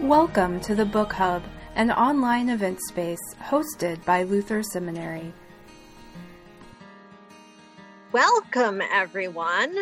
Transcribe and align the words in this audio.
Welcome 0.00 0.60
to 0.60 0.74
the 0.74 0.86
Book 0.86 1.12
Hub, 1.12 1.42
an 1.74 1.90
online 1.90 2.48
event 2.48 2.80
space 2.88 3.20
hosted 3.38 4.02
by 4.06 4.22
Luther 4.22 4.62
Seminary. 4.62 5.30
Welcome, 8.10 8.80
everyone, 8.80 9.76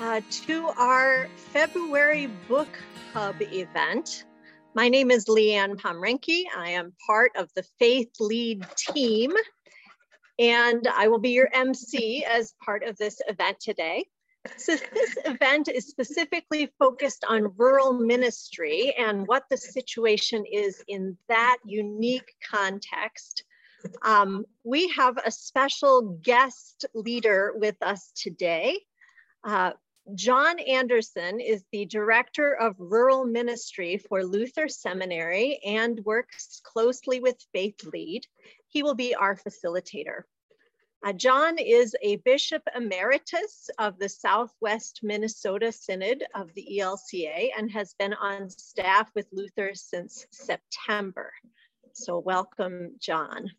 uh, 0.00 0.22
to 0.46 0.68
our 0.78 1.28
February 1.36 2.28
Book 2.48 2.70
Hub 3.12 3.34
event. 3.42 4.24
My 4.72 4.88
name 4.88 5.10
is 5.10 5.26
Leanne 5.26 5.76
Pomrenke. 5.76 6.44
I 6.56 6.70
am 6.70 6.94
part 7.06 7.32
of 7.36 7.50
the 7.54 7.64
Faith 7.78 8.12
Lead 8.20 8.66
team, 8.78 9.34
and 10.38 10.88
I 10.88 11.08
will 11.08 11.20
be 11.20 11.32
your 11.32 11.50
MC 11.52 12.24
as 12.24 12.54
part 12.64 12.82
of 12.82 12.96
this 12.96 13.20
event 13.28 13.60
today. 13.60 14.06
So 14.56 14.76
this 14.76 15.16
event 15.24 15.68
is 15.68 15.86
specifically 15.86 16.70
focused 16.78 17.24
on 17.26 17.54
rural 17.56 17.94
ministry 17.94 18.94
and 18.98 19.26
what 19.26 19.44
the 19.50 19.56
situation 19.56 20.44
is 20.50 20.82
in 20.86 21.16
that 21.28 21.58
unique 21.64 22.34
context. 22.50 23.44
Um, 24.02 24.44
we 24.62 24.88
have 24.88 25.18
a 25.18 25.30
special 25.30 26.18
guest 26.22 26.86
leader 26.94 27.52
with 27.56 27.76
us 27.82 28.12
today. 28.14 28.80
Uh, 29.42 29.72
John 30.14 30.58
Anderson 30.58 31.40
is 31.40 31.64
the 31.72 31.86
Director 31.86 32.52
of 32.54 32.76
Rural 32.78 33.24
Ministry 33.24 33.96
for 33.96 34.22
Luther 34.22 34.68
Seminary 34.68 35.60
and 35.64 35.98
works 36.04 36.60
closely 36.62 37.20
with 37.20 37.36
Faith 37.54 37.82
Lead. 37.84 38.26
He 38.68 38.82
will 38.82 38.94
be 38.94 39.14
our 39.14 39.34
facilitator. 39.34 40.24
Uh, 41.04 41.12
John 41.12 41.58
is 41.58 41.94
a 42.00 42.16
Bishop 42.16 42.62
Emeritus 42.74 43.68
of 43.78 43.98
the 43.98 44.08
Southwest 44.08 45.00
Minnesota 45.02 45.70
Synod 45.70 46.24
of 46.34 46.54
the 46.54 46.78
ELCA 46.80 47.50
and 47.58 47.70
has 47.70 47.92
been 47.98 48.14
on 48.14 48.48
staff 48.48 49.10
with 49.14 49.26
Luther 49.30 49.74
since 49.74 50.26
September. 50.30 51.30
So 51.92 52.18
welcome, 52.18 52.92
John. 52.98 53.50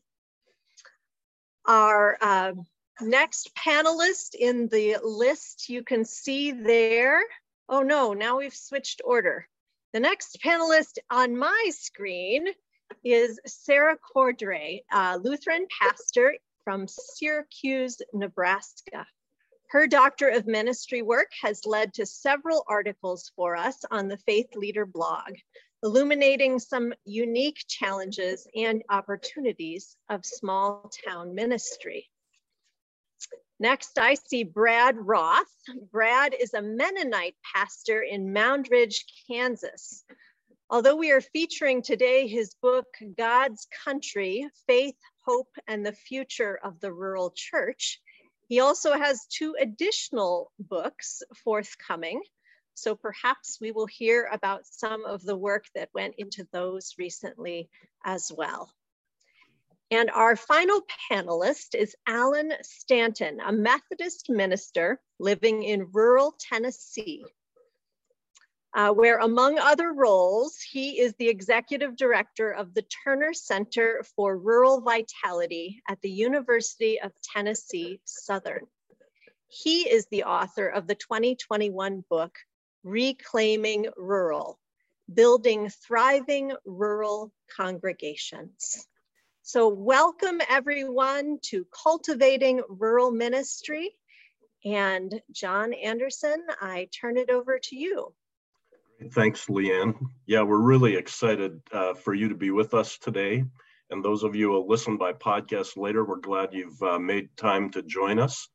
Our 1.67 2.17
uh, 2.19 2.53
next 2.99 3.55
panelist 3.55 4.33
in 4.33 4.67
the 4.67 4.97
list 5.03 5.69
you 5.69 5.83
can 5.83 6.03
see 6.03 6.51
there. 6.51 7.21
Oh 7.69 7.83
no, 7.83 8.13
now 8.13 8.39
we've 8.39 8.55
switched 8.55 9.03
order. 9.05 9.47
The 9.93 9.99
next 9.99 10.39
panelist 10.43 10.97
on 11.11 11.37
my 11.37 11.69
screen 11.69 12.47
is 13.03 13.39
Sarah 13.45 13.97
Cordray, 14.15 14.81
Lutheran 15.21 15.67
pastor 15.79 16.33
from 16.65 16.87
Syracuse, 16.87 18.01
Nebraska. 18.11 19.07
Her 19.69 19.87
Doctor 19.87 20.29
of 20.29 20.47
Ministry 20.47 21.01
work 21.01 21.31
has 21.41 21.65
led 21.65 21.93
to 21.93 22.05
several 22.05 22.65
articles 22.67 23.31
for 23.35 23.55
us 23.55 23.85
on 23.91 24.07
the 24.07 24.17
Faith 24.17 24.55
Leader 24.55 24.85
blog, 24.85 25.35
illuminating 25.83 26.59
some 26.59 26.93
unique 27.05 27.63
challenges 27.67 28.47
and 28.55 28.83
opportunities 28.89 29.95
of 30.09 30.25
small 30.25 30.91
town 31.05 31.35
ministry. 31.35 32.09
Next, 33.59 33.97
I 33.97 34.15
see 34.15 34.43
Brad 34.43 34.97
Roth. 34.97 35.45
Brad 35.91 36.35
is 36.37 36.53
a 36.53 36.61
Mennonite 36.61 37.35
pastor 37.53 38.01
in 38.01 38.33
Moundridge, 38.33 39.05
Kansas. 39.27 40.03
Although 40.69 40.95
we 40.95 41.11
are 41.11 41.21
featuring 41.21 41.83
today 41.83 42.27
his 42.27 42.55
book, 42.55 42.87
God's 43.17 43.67
Country, 43.85 44.49
Faith, 44.67 44.97
Hope, 45.25 45.55
and 45.67 45.85
the 45.85 45.93
Future 45.93 46.59
of 46.63 46.79
the 46.79 46.93
Rural 46.93 47.31
Church, 47.35 48.01
he 48.47 48.59
also 48.59 48.93
has 48.93 49.25
two 49.25 49.55
additional 49.59 50.51
books 50.59 51.23
forthcoming. 51.43 52.21
So 52.75 52.95
perhaps 52.95 53.57
we 53.59 53.71
will 53.71 53.87
hear 53.87 54.29
about 54.31 54.65
some 54.65 55.05
of 55.05 55.23
the 55.23 55.37
work 55.37 55.65
that 55.75 55.89
went 55.93 56.15
into 56.17 56.47
those 56.51 56.93
recently 56.97 57.69
as 58.03 58.31
well. 58.35 58.71
And 59.91 60.09
our 60.11 60.35
final 60.35 60.81
panelist 61.11 61.75
is 61.75 61.95
Allen 62.07 62.53
Stanton, 62.61 63.39
a 63.39 63.51
Methodist 63.51 64.29
minister 64.29 64.99
living 65.19 65.63
in 65.63 65.89
rural 65.93 66.35
Tennessee 66.39 67.23
uh, 68.75 68.89
where 68.91 69.19
among 69.19 69.57
other 69.57 69.93
roles, 69.93 70.57
he 70.59 70.99
is 70.99 71.13
the 71.13 71.29
executive 71.29 71.95
director 71.95 72.51
of 72.51 72.73
the 72.73 72.85
Turner 73.05 73.33
Center 73.33 74.03
for 74.17 74.37
Rural 74.37 74.81
Vitality 74.81 75.81
at 75.87 76.01
the 76.01 76.09
University 76.09 76.99
of 76.99 77.13
Tennessee 77.23 78.01
Southern. 78.03 78.67
He 79.47 79.89
is 79.89 80.07
the 80.07 80.25
author 80.25 80.67
of 80.67 80.87
the 80.87 80.95
2021 80.95 82.03
book, 82.09 82.35
Reclaiming 82.83 83.87
Rural, 83.95 84.59
Building 85.11 85.69
Thriving 85.69 86.51
Rural 86.65 87.31
Congregations. 87.55 88.85
So 89.41 89.69
welcome 89.69 90.41
everyone 90.49 91.39
to 91.43 91.65
Cultivating 91.71 92.61
Rural 92.67 93.11
Ministry. 93.11 93.95
And 94.65 95.21
John 95.31 95.71
Anderson, 95.71 96.43
I 96.59 96.89
turn 96.91 97.15
it 97.15 97.29
over 97.29 97.57
to 97.59 97.75
you. 97.77 98.13
Thanks, 99.11 99.45
Leanne. 99.47 99.95
Yeah, 100.25 100.41
we're 100.41 100.57
really 100.57 100.95
excited 100.95 101.61
uh, 101.71 101.93
for 101.93 102.13
you 102.13 102.29
to 102.29 102.35
be 102.35 102.51
with 102.51 102.73
us 102.73 102.97
today. 102.97 103.43
And 103.89 104.03
those 104.03 104.23
of 104.23 104.35
you 104.35 104.51
who 104.51 104.67
listen 104.67 104.97
by 104.97 105.13
podcast 105.13 105.77
later, 105.77 106.03
we're 106.03 106.19
glad 106.19 106.53
you've 106.53 106.81
uh, 106.81 106.97
made 106.97 107.29
time 107.37 107.69
to 107.71 107.83
join 107.83 108.19
us. 108.19 108.49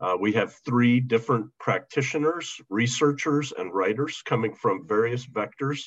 Uh, 0.00 0.16
we 0.20 0.32
have 0.32 0.54
three 0.64 1.00
different 1.00 1.46
practitioners, 1.58 2.60
researchers, 2.68 3.52
and 3.56 3.72
writers 3.72 4.22
coming 4.22 4.54
from 4.54 4.86
various 4.86 5.26
vectors 5.26 5.84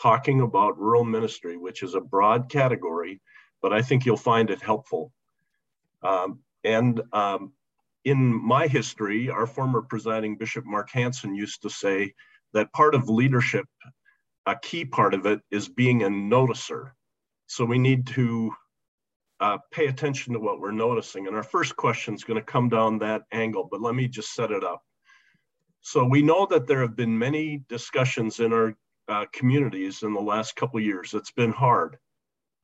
talking 0.00 0.40
about 0.40 0.78
rural 0.78 1.04
ministry, 1.04 1.58
which 1.58 1.82
is 1.82 1.94
a 1.94 2.00
broad 2.00 2.48
category, 2.48 3.20
but 3.60 3.72
I 3.72 3.82
think 3.82 4.06
you'll 4.06 4.16
find 4.16 4.48
it 4.48 4.62
helpful. 4.62 5.12
Um, 6.02 6.38
and 6.64 7.02
um, 7.12 7.52
in 8.04 8.32
my 8.32 8.66
history, 8.66 9.28
our 9.28 9.46
former 9.46 9.82
presiding 9.82 10.38
Bishop 10.38 10.64
Mark 10.64 10.88
Hanson 10.90 11.34
used 11.34 11.60
to 11.62 11.68
say, 11.70 12.14
that 12.54 12.72
part 12.72 12.94
of 12.94 13.08
leadership, 13.08 13.66
a 14.46 14.56
key 14.56 14.84
part 14.84 15.14
of 15.14 15.26
it 15.26 15.40
is 15.50 15.68
being 15.68 16.02
a 16.02 16.08
noticer. 16.08 16.92
So 17.46 17.64
we 17.64 17.78
need 17.78 18.06
to 18.08 18.52
uh, 19.40 19.58
pay 19.72 19.86
attention 19.86 20.34
to 20.34 20.38
what 20.38 20.60
we're 20.60 20.70
noticing. 20.70 21.26
And 21.26 21.36
our 21.36 21.42
first 21.42 21.76
question 21.76 22.14
is 22.14 22.24
going 22.24 22.38
to 22.38 22.44
come 22.44 22.68
down 22.68 22.98
that 22.98 23.22
angle, 23.32 23.68
but 23.70 23.80
let 23.80 23.94
me 23.94 24.06
just 24.06 24.34
set 24.34 24.50
it 24.50 24.62
up. 24.62 24.82
So 25.80 26.04
we 26.04 26.22
know 26.22 26.46
that 26.50 26.66
there 26.66 26.80
have 26.82 26.94
been 26.94 27.18
many 27.18 27.62
discussions 27.68 28.40
in 28.40 28.52
our 28.52 28.74
uh, 29.08 29.24
communities 29.32 30.02
in 30.02 30.12
the 30.12 30.20
last 30.20 30.56
couple 30.56 30.78
years. 30.78 31.14
It's 31.14 31.32
been 31.32 31.52
hard 31.52 31.96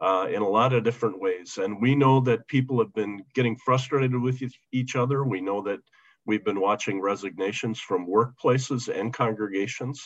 uh, 0.00 0.28
in 0.30 0.42
a 0.42 0.48
lot 0.48 0.74
of 0.74 0.84
different 0.84 1.20
ways. 1.20 1.58
And 1.60 1.80
we 1.80 1.94
know 1.94 2.20
that 2.20 2.46
people 2.46 2.78
have 2.78 2.92
been 2.92 3.22
getting 3.34 3.56
frustrated 3.56 4.20
with 4.20 4.42
each 4.72 4.96
other. 4.96 5.24
We 5.24 5.40
know 5.40 5.62
that 5.62 5.80
We've 6.26 6.44
been 6.44 6.60
watching 6.60 7.00
resignations 7.00 7.78
from 7.78 8.08
workplaces 8.08 8.88
and 8.92 9.14
congregations 9.14 10.02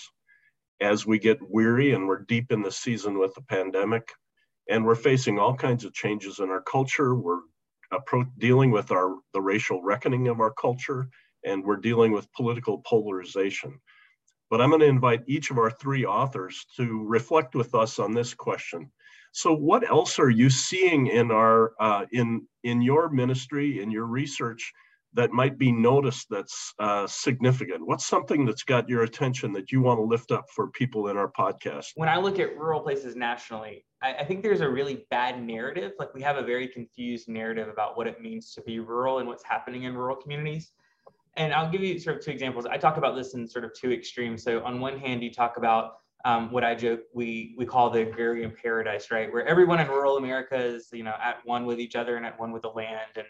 as 0.80 1.06
we 1.06 1.18
get 1.18 1.38
weary 1.40 1.92
and 1.92 2.06
we're 2.06 2.22
deep 2.22 2.52
in 2.52 2.62
the 2.62 2.72
season 2.72 3.18
with 3.18 3.34
the 3.34 3.42
pandemic. 3.42 4.12
And 4.68 4.84
we're 4.84 4.94
facing 4.94 5.38
all 5.38 5.54
kinds 5.54 5.84
of 5.84 5.94
changes 5.94 6.38
in 6.38 6.50
our 6.50 6.62
culture. 6.62 7.14
We're 7.14 7.40
dealing 8.38 8.70
with 8.70 8.92
our 8.92 9.16
the 9.32 9.40
racial 9.40 9.82
reckoning 9.82 10.28
of 10.28 10.40
our 10.40 10.52
culture, 10.52 11.08
and 11.44 11.64
we're 11.64 11.76
dealing 11.76 12.12
with 12.12 12.32
political 12.32 12.78
polarization. 12.78 13.80
But 14.48 14.60
I'm 14.60 14.70
going 14.70 14.80
to 14.80 14.86
invite 14.86 15.22
each 15.26 15.50
of 15.50 15.58
our 15.58 15.70
three 15.70 16.04
authors 16.04 16.66
to 16.76 17.04
reflect 17.04 17.54
with 17.54 17.74
us 17.74 17.98
on 17.98 18.12
this 18.14 18.34
question. 18.34 18.90
So, 19.32 19.54
what 19.54 19.88
else 19.88 20.18
are 20.18 20.30
you 20.30 20.50
seeing 20.50 21.06
in 21.08 21.30
our 21.30 21.72
uh, 21.80 22.06
in 22.12 22.46
in 22.62 22.82
your 22.82 23.08
ministry 23.10 23.82
in 23.82 23.90
your 23.90 24.06
research 24.06 24.72
that 25.14 25.32
might 25.32 25.58
be 25.58 25.72
noticed 25.72 26.28
that's 26.30 26.72
uh, 26.78 27.06
significant? 27.06 27.86
What's 27.86 28.06
something 28.06 28.44
that's 28.44 28.62
got 28.62 28.88
your 28.88 29.02
attention 29.02 29.52
that 29.52 29.72
you 29.72 29.80
want 29.80 29.98
to 29.98 30.04
lift 30.04 30.30
up 30.30 30.44
for 30.54 30.68
people 30.68 31.08
in 31.08 31.16
our 31.16 31.30
podcast? 31.30 31.88
When 31.96 32.08
I 32.08 32.16
look 32.18 32.38
at 32.38 32.56
rural 32.56 32.80
places 32.80 33.16
nationally, 33.16 33.84
I, 34.02 34.14
I, 34.14 34.24
think 34.24 34.42
there's 34.42 34.60
a 34.60 34.68
really 34.68 35.06
bad 35.10 35.42
narrative. 35.42 35.92
Like 35.98 36.14
we 36.14 36.22
have 36.22 36.36
a 36.36 36.42
very 36.42 36.68
confused 36.68 37.28
narrative 37.28 37.68
about 37.68 37.96
what 37.96 38.06
it 38.06 38.20
means 38.20 38.52
to 38.54 38.62
be 38.62 38.78
rural 38.78 39.18
and 39.18 39.28
what's 39.28 39.44
happening 39.44 39.84
in 39.84 39.96
rural 39.96 40.16
communities. 40.16 40.72
And 41.36 41.52
I'll 41.52 41.70
give 41.70 41.82
you 41.82 41.98
sort 41.98 42.16
of 42.16 42.24
two 42.24 42.30
examples. 42.30 42.66
I 42.66 42.76
talk 42.76 42.96
about 42.96 43.16
this 43.16 43.34
in 43.34 43.46
sort 43.46 43.64
of 43.64 43.72
two 43.74 43.92
extremes. 43.92 44.42
So 44.42 44.62
on 44.64 44.80
one 44.80 44.98
hand, 44.98 45.22
you 45.22 45.32
talk 45.32 45.56
about 45.56 45.94
um, 46.24 46.50
what 46.50 46.64
I 46.64 46.74
joke 46.74 47.00
we 47.14 47.54
we 47.56 47.64
call 47.64 47.88
the 47.90 48.02
agrarian 48.02 48.52
paradise, 48.62 49.10
right, 49.10 49.32
where 49.32 49.46
everyone 49.46 49.80
in 49.80 49.88
rural 49.88 50.18
America 50.18 50.56
is 50.56 50.88
you 50.92 51.02
know 51.02 51.14
at 51.22 51.38
one 51.44 51.64
with 51.64 51.80
each 51.80 51.96
other 51.96 52.16
and 52.16 52.26
at 52.26 52.38
one 52.38 52.52
with 52.52 52.62
the 52.62 52.68
land, 52.68 53.10
and 53.16 53.26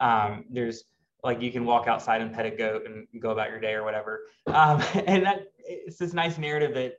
um, 0.00 0.44
there's 0.50 0.84
like 1.26 1.42
you 1.42 1.52
can 1.56 1.64
walk 1.72 1.84
outside 1.92 2.20
and 2.22 2.32
pet 2.32 2.46
a 2.46 2.50
goat 2.50 2.80
and 2.86 3.06
go 3.20 3.30
about 3.30 3.48
your 3.50 3.60
day 3.60 3.74
or 3.74 3.84
whatever. 3.84 4.12
Um, 4.46 4.82
and 5.06 5.26
that 5.26 5.38
it's 5.58 5.98
this 5.98 6.14
nice 6.22 6.38
narrative 6.38 6.72
that 6.74 6.92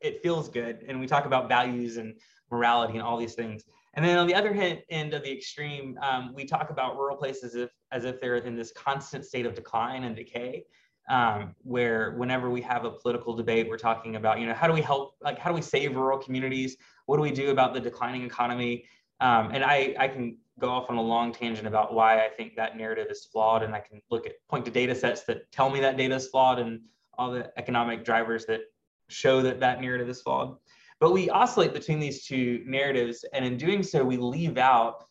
it 0.00 0.22
feels 0.22 0.48
good. 0.48 0.84
And 0.88 0.98
we 1.02 1.06
talk 1.06 1.24
about 1.26 1.48
values 1.48 1.96
and 2.00 2.14
morality 2.50 2.94
and 2.94 3.02
all 3.02 3.18
these 3.24 3.34
things. 3.34 3.64
And 3.94 4.04
then 4.04 4.16
on 4.18 4.26
the 4.26 4.34
other 4.34 4.54
hand, 4.54 4.82
end 4.88 5.12
of 5.14 5.22
the 5.22 5.32
extreme, 5.38 5.98
um, 6.00 6.32
we 6.34 6.44
talk 6.44 6.70
about 6.70 6.96
rural 6.96 7.16
places 7.16 7.54
as 7.54 7.54
if, 7.54 7.70
as 7.90 8.04
if 8.04 8.20
they're 8.20 8.36
in 8.36 8.56
this 8.56 8.72
constant 8.72 9.22
state 9.24 9.46
of 9.46 9.54
decline 9.54 10.04
and 10.04 10.16
decay. 10.16 10.64
um, 11.08 11.54
where 11.62 12.12
whenever 12.12 12.50
we 12.50 12.60
have 12.62 12.84
a 12.84 12.90
political 12.90 13.34
debate, 13.34 13.68
we're 13.68 13.78
talking 13.78 14.16
about, 14.16 14.40
you 14.40 14.46
know, 14.46 14.54
how 14.54 14.66
do 14.66 14.72
we 14.72 14.80
help, 14.80 15.14
like, 15.20 15.38
how 15.38 15.50
do 15.50 15.54
we 15.54 15.62
save 15.62 15.96
rural 15.96 16.18
communities? 16.18 16.76
What 17.06 17.16
do 17.16 17.22
we 17.22 17.32
do 17.32 17.50
about 17.50 17.74
the 17.74 17.80
declining 17.80 18.22
economy? 18.22 18.84
Um, 19.20 19.50
and 19.52 19.64
I, 19.64 19.94
I 19.98 20.08
can 20.08 20.38
go 20.58 20.68
off 20.68 20.90
on 20.90 20.96
a 20.96 21.02
long 21.02 21.32
tangent 21.32 21.66
about 21.66 21.94
why 21.94 22.24
I 22.24 22.28
think 22.28 22.56
that 22.56 22.76
narrative 22.76 23.08
is 23.10 23.24
flawed. 23.24 23.62
And 23.62 23.74
I 23.74 23.80
can 23.80 24.00
look 24.10 24.26
at 24.26 24.34
point 24.48 24.64
to 24.66 24.70
data 24.70 24.94
sets 24.94 25.22
that 25.24 25.50
tell 25.50 25.70
me 25.70 25.80
that 25.80 25.96
data 25.96 26.14
is 26.14 26.28
flawed 26.28 26.58
and 26.58 26.80
all 27.18 27.30
the 27.30 27.50
economic 27.58 28.04
drivers 28.04 28.46
that 28.46 28.60
show 29.08 29.42
that 29.42 29.60
that 29.60 29.80
narrative 29.80 30.08
is 30.08 30.22
flawed. 30.22 30.56
But 31.00 31.12
we 31.12 31.30
oscillate 31.30 31.72
between 31.72 31.98
these 31.98 32.24
two 32.24 32.62
narratives. 32.66 33.24
And 33.32 33.44
in 33.44 33.56
doing 33.56 33.82
so, 33.82 34.04
we 34.04 34.16
leave 34.16 34.56
out 34.56 35.04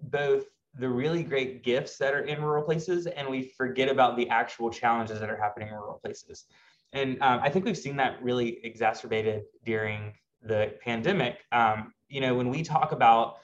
both 0.00 0.44
the 0.78 0.88
really 0.88 1.22
great 1.22 1.62
gifts 1.62 1.96
that 1.98 2.14
are 2.14 2.20
in 2.20 2.42
rural 2.42 2.62
places 2.62 3.06
and 3.06 3.28
we 3.28 3.52
forget 3.56 3.88
about 3.88 4.16
the 4.16 4.28
actual 4.28 4.70
challenges 4.70 5.18
that 5.18 5.28
are 5.28 5.36
happening 5.36 5.68
in 5.68 5.74
rural 5.74 6.00
places. 6.04 6.44
And 6.92 7.20
um, 7.20 7.40
I 7.42 7.50
think 7.50 7.64
we've 7.64 7.76
seen 7.76 7.96
that 7.96 8.22
really 8.22 8.64
exacerbated 8.64 9.42
during 9.64 10.14
the 10.42 10.74
pandemic. 10.82 11.38
Um, 11.52 11.92
you 12.08 12.20
know, 12.20 12.34
when 12.34 12.48
we 12.48 12.62
talk 12.62 12.92
about 12.92 13.38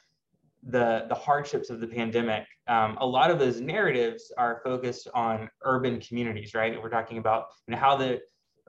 the, 0.69 1.06
the 1.08 1.14
hardships 1.14 1.70
of 1.70 1.81
the 1.81 1.87
pandemic, 1.87 2.46
um, 2.69 2.96
a 3.00 3.06
lot 3.06 3.31
of 3.31 3.38
those 3.38 3.61
narratives 3.61 4.32
are 4.38 4.61
focused 4.64 5.08
on 5.14 5.49
urban 5.62 6.00
communities, 6.00 6.55
right? 6.55 6.81
We're 6.82 6.88
talking 6.88 7.19
about 7.19 7.46
you 7.66 7.72
know, 7.72 7.78
how 7.78 7.96
the, 7.96 8.20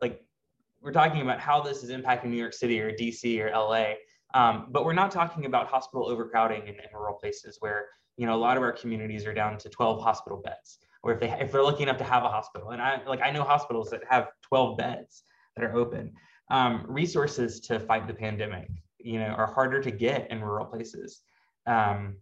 like, 0.02 0.22
we're 0.82 0.92
talking 0.92 1.22
about 1.22 1.40
how 1.40 1.62
this 1.62 1.84
is 1.84 1.90
impacting 1.90 2.26
New 2.26 2.38
York 2.38 2.54
City 2.54 2.80
or 2.80 2.92
DC 2.92 3.40
or 3.40 3.50
LA. 3.50 3.94
Um, 4.36 4.68
but 4.70 4.84
we're 4.84 4.94
not 4.94 5.12
talking 5.12 5.46
about 5.46 5.68
hospital 5.68 6.08
overcrowding 6.08 6.64
in, 6.64 6.76
in, 6.76 6.90
rural 6.94 7.16
places 7.16 7.58
where 7.62 7.88
you 8.18 8.26
know 8.26 8.36
a 8.36 8.38
lot 8.38 8.58
of 8.58 8.64
our 8.64 8.74
communities 8.74 9.26
are 9.26 9.34
down 9.34 9.58
to 9.58 9.70
12 9.70 10.02
hospital 10.02 10.42
beds, 10.44 10.80
or 11.04 11.14
if 11.14 11.20
they 11.22 11.30
if 11.40 11.52
they're 11.52 11.64
lucky 11.64 11.84
enough 11.84 11.98
to 11.98 12.04
have 12.04 12.24
a 12.24 12.30
hospital. 12.30 12.72
And 12.72 12.82
I 12.82 13.02
like 13.06 13.22
I 13.22 13.32
know 13.32 13.44
hospitals 13.44 13.90
that 13.92 14.02
have 14.10 14.28
12 14.42 14.78
beds 14.78 15.24
that 15.56 15.64
are 15.64 15.76
open. 15.76 16.12
Um, 16.52 16.86
resources 16.88 17.62
to 17.62 17.80
fight 17.80 18.08
the 18.08 18.14
pandemic, 18.14 18.70
you 19.00 19.20
know, 19.20 19.28
are 19.28 19.52
harder 19.52 19.82
to 19.82 19.90
get 19.90 20.30
in 20.30 20.42
rural 20.42 20.66
places. 20.66 21.22
Um, 21.68 22.18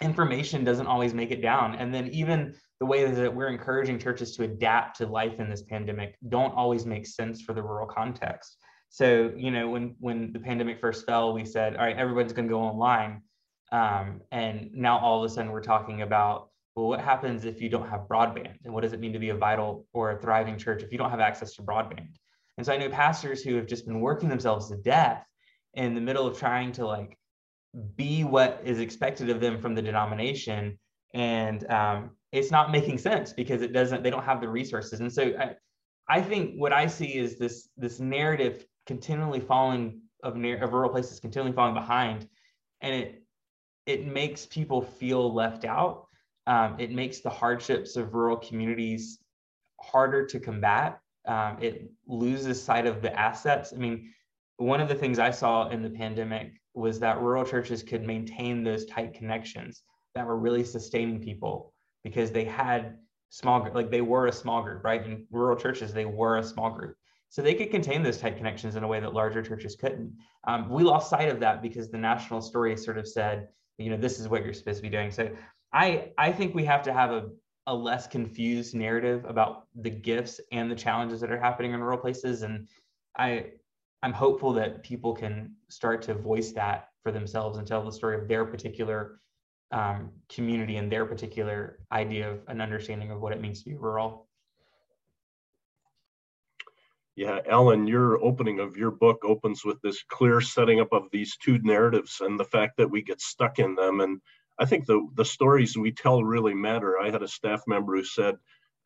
information 0.00 0.64
doesn't 0.64 0.86
always 0.86 1.14
make 1.14 1.30
it 1.30 1.42
down, 1.42 1.74
and 1.76 1.92
then 1.92 2.08
even 2.08 2.54
the 2.80 2.86
way 2.86 3.10
that 3.10 3.34
we're 3.34 3.48
encouraging 3.48 3.98
churches 3.98 4.34
to 4.36 4.44
adapt 4.44 4.96
to 4.96 5.06
life 5.06 5.38
in 5.38 5.50
this 5.50 5.62
pandemic 5.62 6.16
don't 6.28 6.54
always 6.54 6.86
make 6.86 7.06
sense 7.06 7.42
for 7.42 7.52
the 7.52 7.62
rural 7.62 7.86
context. 7.86 8.56
So, 8.88 9.32
you 9.36 9.50
know, 9.50 9.68
when 9.68 9.94
when 10.00 10.32
the 10.32 10.40
pandemic 10.40 10.80
first 10.80 11.06
fell, 11.06 11.32
we 11.32 11.44
said, 11.44 11.76
all 11.76 11.84
right, 11.84 11.96
everyone's 11.96 12.32
going 12.32 12.48
to 12.48 12.52
go 12.52 12.60
online. 12.60 13.22
Um, 13.70 14.22
and 14.32 14.70
now 14.74 14.98
all 14.98 15.22
of 15.22 15.30
a 15.30 15.32
sudden 15.32 15.52
we're 15.52 15.62
talking 15.62 16.02
about, 16.02 16.48
well, 16.74 16.88
what 16.88 17.00
happens 17.00 17.44
if 17.44 17.60
you 17.60 17.68
don't 17.68 17.88
have 17.88 18.08
broadband? 18.08 18.56
And 18.64 18.74
what 18.74 18.80
does 18.80 18.92
it 18.92 18.98
mean 18.98 19.12
to 19.12 19.18
be 19.18 19.28
a 19.28 19.36
vital 19.36 19.86
or 19.92 20.12
a 20.12 20.20
thriving 20.20 20.58
church 20.58 20.82
if 20.82 20.90
you 20.90 20.98
don't 20.98 21.10
have 21.10 21.20
access 21.20 21.54
to 21.54 21.62
broadband? 21.62 22.08
And 22.56 22.66
so 22.66 22.72
I 22.72 22.78
know 22.78 22.88
pastors 22.88 23.42
who 23.42 23.54
have 23.56 23.66
just 23.66 23.86
been 23.86 24.00
working 24.00 24.28
themselves 24.28 24.68
to 24.70 24.76
death 24.76 25.24
in 25.74 25.94
the 25.94 26.00
middle 26.00 26.26
of 26.26 26.36
trying 26.36 26.72
to 26.72 26.86
like 26.86 27.16
be 27.96 28.24
what 28.24 28.60
is 28.64 28.80
expected 28.80 29.30
of 29.30 29.40
them 29.40 29.60
from 29.60 29.74
the 29.74 29.82
denomination. 29.82 30.78
And 31.14 31.68
um, 31.70 32.10
it's 32.32 32.50
not 32.50 32.70
making 32.70 32.98
sense 32.98 33.32
because 33.32 33.62
it 33.62 33.72
doesn't, 33.72 34.02
they 34.02 34.10
don't 34.10 34.24
have 34.24 34.40
the 34.40 34.48
resources. 34.48 35.00
And 35.00 35.12
so 35.12 35.32
I, 35.38 35.54
I 36.08 36.20
think 36.20 36.54
what 36.56 36.72
I 36.72 36.86
see 36.86 37.16
is 37.16 37.38
this, 37.38 37.68
this 37.76 38.00
narrative 38.00 38.64
continually 38.86 39.40
falling 39.40 40.00
of 40.22 40.36
near 40.36 40.62
of 40.62 40.72
rural 40.72 40.90
places 40.90 41.20
continually 41.20 41.54
falling 41.54 41.74
behind 41.74 42.28
and 42.80 42.94
it 42.94 43.22
it 43.86 44.06
makes 44.06 44.46
people 44.46 44.82
feel 44.82 45.32
left 45.32 45.64
out 45.64 46.06
um, 46.46 46.76
it 46.78 46.90
makes 46.90 47.20
the 47.20 47.30
hardships 47.30 47.96
of 47.96 48.14
rural 48.14 48.36
communities 48.36 49.18
harder 49.80 50.26
to 50.26 50.38
combat 50.40 51.00
um, 51.26 51.56
it 51.60 51.90
loses 52.06 52.62
sight 52.62 52.86
of 52.86 53.02
the 53.02 53.18
assets 53.18 53.72
i 53.74 53.76
mean 53.76 54.12
one 54.56 54.80
of 54.80 54.88
the 54.88 54.94
things 54.94 55.18
i 55.18 55.30
saw 55.30 55.68
in 55.68 55.82
the 55.82 55.90
pandemic 55.90 56.59
was 56.74 57.00
that 57.00 57.20
rural 57.20 57.44
churches 57.44 57.82
could 57.82 58.06
maintain 58.06 58.62
those 58.62 58.86
tight 58.86 59.14
connections 59.14 59.82
that 60.14 60.26
were 60.26 60.36
really 60.36 60.64
sustaining 60.64 61.20
people 61.20 61.72
because 62.04 62.30
they 62.30 62.44
had 62.44 62.96
small 63.28 63.68
like 63.74 63.90
they 63.90 64.00
were 64.00 64.26
a 64.26 64.32
small 64.32 64.62
group 64.62 64.82
right 64.82 65.04
in 65.04 65.24
rural 65.30 65.56
churches 65.56 65.92
they 65.92 66.04
were 66.04 66.38
a 66.38 66.42
small 66.42 66.70
group 66.70 66.96
so 67.30 67.42
they 67.42 67.54
could 67.54 67.70
contain 67.70 68.02
those 68.02 68.18
tight 68.18 68.36
connections 68.36 68.74
in 68.74 68.82
a 68.82 68.88
way 68.88 68.98
that 68.98 69.14
larger 69.14 69.40
churches 69.40 69.76
couldn't. 69.76 70.12
Um, 70.48 70.68
we 70.68 70.82
lost 70.82 71.08
sight 71.08 71.28
of 71.28 71.38
that 71.40 71.62
because 71.62 71.88
the 71.88 71.96
national 71.96 72.42
story 72.42 72.76
sort 72.76 72.98
of 72.98 73.06
said, 73.06 73.48
you 73.78 73.88
know, 73.88 73.96
this 73.96 74.18
is 74.18 74.28
what 74.28 74.44
you're 74.44 74.52
supposed 74.52 74.78
to 74.78 74.82
be 74.82 74.88
doing. 74.88 75.12
So 75.12 75.30
I 75.72 76.10
I 76.18 76.32
think 76.32 76.56
we 76.56 76.64
have 76.64 76.82
to 76.82 76.92
have 76.92 77.12
a 77.12 77.28
a 77.68 77.74
less 77.74 78.08
confused 78.08 78.74
narrative 78.74 79.24
about 79.26 79.66
the 79.76 79.90
gifts 79.90 80.40
and 80.50 80.68
the 80.68 80.74
challenges 80.74 81.20
that 81.20 81.30
are 81.30 81.38
happening 81.38 81.72
in 81.72 81.80
rural 81.80 81.98
places. 81.98 82.42
And 82.42 82.68
I 83.16 83.52
I'm 84.02 84.12
hopeful 84.12 84.52
that 84.54 84.82
people 84.82 85.14
can 85.14 85.54
start 85.68 86.02
to 86.02 86.14
voice 86.14 86.52
that 86.52 86.88
for 87.02 87.12
themselves 87.12 87.58
and 87.58 87.66
tell 87.66 87.84
the 87.84 87.92
story 87.92 88.16
of 88.20 88.28
their 88.28 88.44
particular 88.44 89.20
um, 89.72 90.10
community 90.28 90.76
and 90.76 90.90
their 90.90 91.06
particular 91.06 91.78
idea 91.92 92.30
of 92.30 92.40
an 92.48 92.60
understanding 92.60 93.10
of 93.10 93.20
what 93.20 93.32
it 93.32 93.40
means 93.40 93.62
to 93.62 93.70
be 93.70 93.76
rural. 93.76 94.26
Yeah, 97.16 97.40
Allen, 97.50 97.86
your 97.86 98.22
opening 98.24 98.60
of 98.60 98.76
your 98.76 98.90
book 98.90 99.24
opens 99.24 99.64
with 99.64 99.80
this 99.82 100.02
clear 100.08 100.40
setting 100.40 100.80
up 100.80 100.92
of 100.92 101.10
these 101.12 101.36
two 101.36 101.58
narratives 101.58 102.20
and 102.20 102.40
the 102.40 102.44
fact 102.44 102.78
that 102.78 102.90
we 102.90 103.02
get 103.02 103.20
stuck 103.20 103.58
in 103.58 103.74
them. 103.74 104.00
And 104.00 104.20
I 104.58 104.64
think 104.64 104.86
the, 104.86 105.06
the 105.14 105.24
stories 105.24 105.76
we 105.76 105.92
tell 105.92 106.24
really 106.24 106.54
matter. 106.54 106.98
I 106.98 107.10
had 107.10 107.22
a 107.22 107.28
staff 107.28 107.62
member 107.66 107.96
who 107.96 108.04
said, 108.04 108.36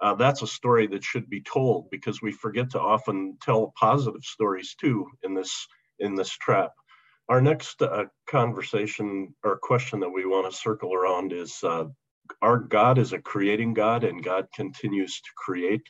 uh, 0.01 0.15
that's 0.15 0.43
a 0.43 0.47
story 0.47 0.87
that 0.89 1.05
should 1.05 1.29
be 1.29 1.41
told 1.41 1.89
because 1.91 2.21
we 2.21 2.33
forget 2.33 2.71
to 2.71 2.81
often 2.81 3.37
tell 3.41 3.73
positive 3.79 4.23
stories 4.23 4.75
too 4.81 5.07
in 5.23 5.35
this 5.35 5.67
in 5.99 6.15
this 6.15 6.31
trap. 6.31 6.73
Our 7.29 7.41
next 7.41 7.81
uh, 7.81 8.05
conversation 8.27 9.35
or 9.45 9.57
question 9.57 10.01
that 10.01 10.11
we 10.11 10.27
want 10.27 10.51
to 10.51 10.57
circle 10.57 10.93
around 10.93 11.33
is 11.33 11.59
uh, 11.63 11.85
our 12.43 12.59
God 12.59 12.99
is 12.99 13.13
a 13.13 13.19
creating 13.19 13.75
God 13.75 14.05
and 14.05 14.23
God 14.23 14.47
continues 14.55 15.21
to 15.21 15.31
create. 15.37 15.89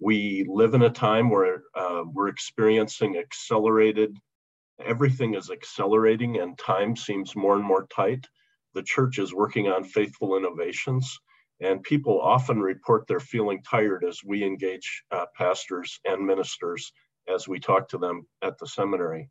We 0.00 0.46
live 0.48 0.74
in 0.74 0.82
a 0.82 0.90
time 0.90 1.30
where 1.30 1.62
uh, 1.74 2.04
we're 2.06 2.28
experiencing 2.28 3.18
accelerated, 3.18 4.16
everything 4.84 5.34
is 5.34 5.50
accelerating 5.50 6.38
and 6.38 6.58
time 6.58 6.96
seems 6.96 7.36
more 7.36 7.56
and 7.56 7.64
more 7.64 7.86
tight. 7.94 8.26
The 8.74 8.82
church 8.82 9.18
is 9.18 9.34
working 9.34 9.68
on 9.68 9.84
faithful 9.84 10.36
innovations, 10.36 11.18
and 11.62 11.82
people 11.82 12.20
often 12.20 12.60
report 12.60 13.06
they're 13.06 13.20
feeling 13.20 13.62
tired 13.62 14.04
as 14.04 14.20
we 14.24 14.44
engage 14.44 15.04
uh, 15.10 15.26
pastors 15.36 16.00
and 16.04 16.26
ministers 16.26 16.92
as 17.32 17.46
we 17.46 17.58
talk 17.58 17.88
to 17.88 17.98
them 17.98 18.26
at 18.42 18.58
the 18.58 18.66
seminary. 18.66 19.30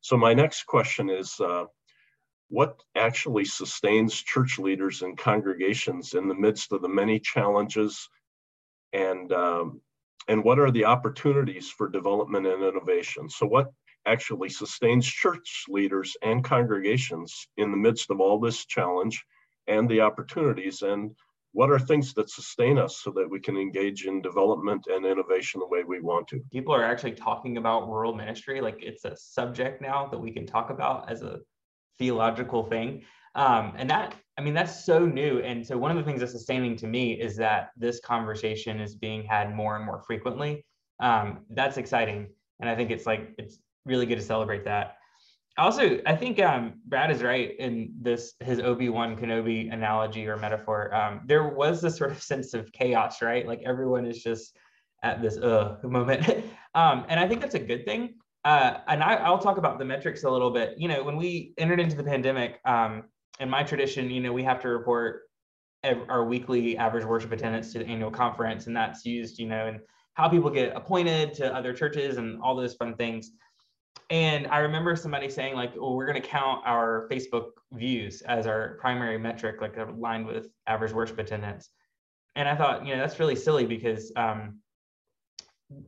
So, 0.00 0.16
my 0.16 0.32
next 0.32 0.64
question 0.64 1.10
is 1.10 1.38
uh, 1.40 1.64
what 2.48 2.80
actually 2.96 3.44
sustains 3.44 4.14
church 4.14 4.58
leaders 4.58 5.02
and 5.02 5.16
congregations 5.18 6.14
in 6.14 6.28
the 6.28 6.34
midst 6.34 6.72
of 6.72 6.82
the 6.82 6.88
many 6.88 7.18
challenges 7.18 8.08
and 8.92 9.32
um, 9.32 9.80
and 10.28 10.44
what 10.44 10.58
are 10.58 10.70
the 10.70 10.84
opportunities 10.84 11.68
for 11.70 11.88
development 11.88 12.46
and 12.46 12.62
innovation? 12.62 13.28
So, 13.28 13.46
what 13.46 13.72
actually 14.06 14.48
sustains 14.48 15.06
church 15.06 15.64
leaders 15.68 16.16
and 16.22 16.44
congregations 16.44 17.48
in 17.56 17.70
the 17.70 17.76
midst 17.76 18.10
of 18.10 18.20
all 18.20 18.38
this 18.38 18.64
challenge 18.66 19.24
and 19.66 19.88
the 19.88 20.00
opportunities? 20.00 20.82
And 20.82 21.14
what 21.52 21.70
are 21.70 21.78
things 21.78 22.14
that 22.14 22.30
sustain 22.30 22.78
us 22.78 23.00
so 23.02 23.10
that 23.10 23.28
we 23.28 23.38
can 23.38 23.56
engage 23.56 24.06
in 24.06 24.22
development 24.22 24.86
and 24.88 25.04
innovation 25.04 25.60
the 25.60 25.66
way 25.66 25.84
we 25.84 26.00
want 26.00 26.26
to? 26.28 26.40
People 26.50 26.74
are 26.74 26.84
actually 26.84 27.12
talking 27.12 27.58
about 27.58 27.88
rural 27.88 28.14
ministry 28.14 28.60
like 28.60 28.78
it's 28.82 29.04
a 29.04 29.16
subject 29.16 29.82
now 29.82 30.06
that 30.06 30.18
we 30.18 30.30
can 30.30 30.46
talk 30.46 30.70
about 30.70 31.10
as 31.10 31.22
a 31.22 31.40
theological 31.98 32.64
thing. 32.64 33.02
Um, 33.34 33.74
and 33.76 33.88
that, 33.90 34.14
I 34.38 34.42
mean, 34.42 34.54
that's 34.54 34.84
so 34.84 35.04
new. 35.04 35.40
And 35.40 35.66
so 35.66 35.76
one 35.76 35.90
of 35.90 35.96
the 35.96 36.02
things 36.02 36.20
that's 36.20 36.32
sustaining 36.32 36.76
to 36.76 36.86
me 36.86 37.12
is 37.12 37.36
that 37.36 37.70
this 37.76 38.00
conversation 38.00 38.80
is 38.80 38.94
being 38.94 39.22
had 39.22 39.54
more 39.54 39.76
and 39.76 39.84
more 39.84 40.02
frequently. 40.06 40.64
Um, 41.00 41.44
that's 41.50 41.76
exciting. 41.76 42.28
And 42.60 42.68
I 42.68 42.74
think 42.74 42.90
it's 42.90 43.06
like, 43.06 43.34
it's 43.38 43.58
really 43.84 44.06
good 44.06 44.16
to 44.18 44.24
celebrate 44.24 44.64
that. 44.64 44.96
Also, 45.58 46.00
I 46.06 46.16
think 46.16 46.40
um, 46.40 46.74
Brad 46.86 47.10
is 47.10 47.22
right 47.22 47.54
in 47.58 47.92
this 48.00 48.34
his 48.40 48.58
Obi 48.58 48.88
Wan 48.88 49.16
Kenobi 49.16 49.72
analogy 49.72 50.26
or 50.26 50.36
metaphor. 50.38 50.94
Um, 50.94 51.20
there 51.26 51.48
was 51.48 51.82
this 51.82 51.96
sort 51.96 52.10
of 52.10 52.22
sense 52.32 52.54
of 52.54 52.72
chaos, 52.72 53.20
right? 53.20 53.46
Like 53.46 53.60
everyone 53.64 54.06
is 54.06 54.22
just 54.22 54.56
at 55.02 55.20
this 55.20 55.36
uh 55.36 55.76
moment, 55.82 56.26
um, 56.74 57.04
and 57.08 57.20
I 57.20 57.28
think 57.28 57.40
that's 57.40 57.54
a 57.54 57.60
good 57.60 57.84
thing. 57.84 58.14
Uh, 58.44 58.78
and 58.88 59.02
I, 59.02 59.30
will 59.30 59.38
talk 59.38 59.58
about 59.58 59.78
the 59.78 59.84
metrics 59.84 60.24
a 60.24 60.30
little 60.30 60.50
bit. 60.50 60.74
You 60.76 60.88
know, 60.88 61.04
when 61.04 61.16
we 61.16 61.54
entered 61.58 61.78
into 61.78 61.96
the 61.96 62.02
pandemic, 62.02 62.58
um, 62.64 63.04
in 63.38 63.48
my 63.48 63.62
tradition, 63.62 64.10
you 64.10 64.20
know, 64.20 64.32
we 64.32 64.42
have 64.42 64.60
to 64.62 64.68
report 64.68 65.22
our 66.08 66.24
weekly 66.24 66.76
average 66.76 67.04
worship 67.04 67.32
attendance 67.32 67.72
to 67.72 67.80
the 67.80 67.86
annual 67.86 68.10
conference, 68.10 68.66
and 68.66 68.76
that's 68.76 69.04
used, 69.04 69.38
you 69.38 69.48
know, 69.48 69.66
and 69.66 69.80
how 70.14 70.28
people 70.28 70.50
get 70.50 70.74
appointed 70.76 71.34
to 71.34 71.54
other 71.54 71.72
churches 71.72 72.18
and 72.18 72.40
all 72.42 72.54
those 72.54 72.74
fun 72.74 72.94
things. 72.96 73.32
And 74.10 74.46
I 74.48 74.58
remember 74.58 74.94
somebody 74.94 75.30
saying, 75.30 75.54
like, 75.54 75.74
well, 75.74 75.94
we're 75.94 76.06
going 76.06 76.20
to 76.20 76.28
count 76.28 76.62
our 76.66 77.08
Facebook 77.10 77.52
views 77.72 78.20
as 78.22 78.46
our 78.46 78.76
primary 78.80 79.18
metric, 79.18 79.60
like 79.60 79.78
aligned 79.78 80.26
with 80.26 80.48
average 80.66 80.92
worship 80.92 81.18
attendance. 81.18 81.70
And 82.36 82.46
I 82.48 82.54
thought, 82.54 82.86
you 82.86 82.94
know, 82.94 83.00
that's 83.00 83.18
really 83.18 83.36
silly 83.36 83.64
because 83.64 84.12
um, 84.16 84.58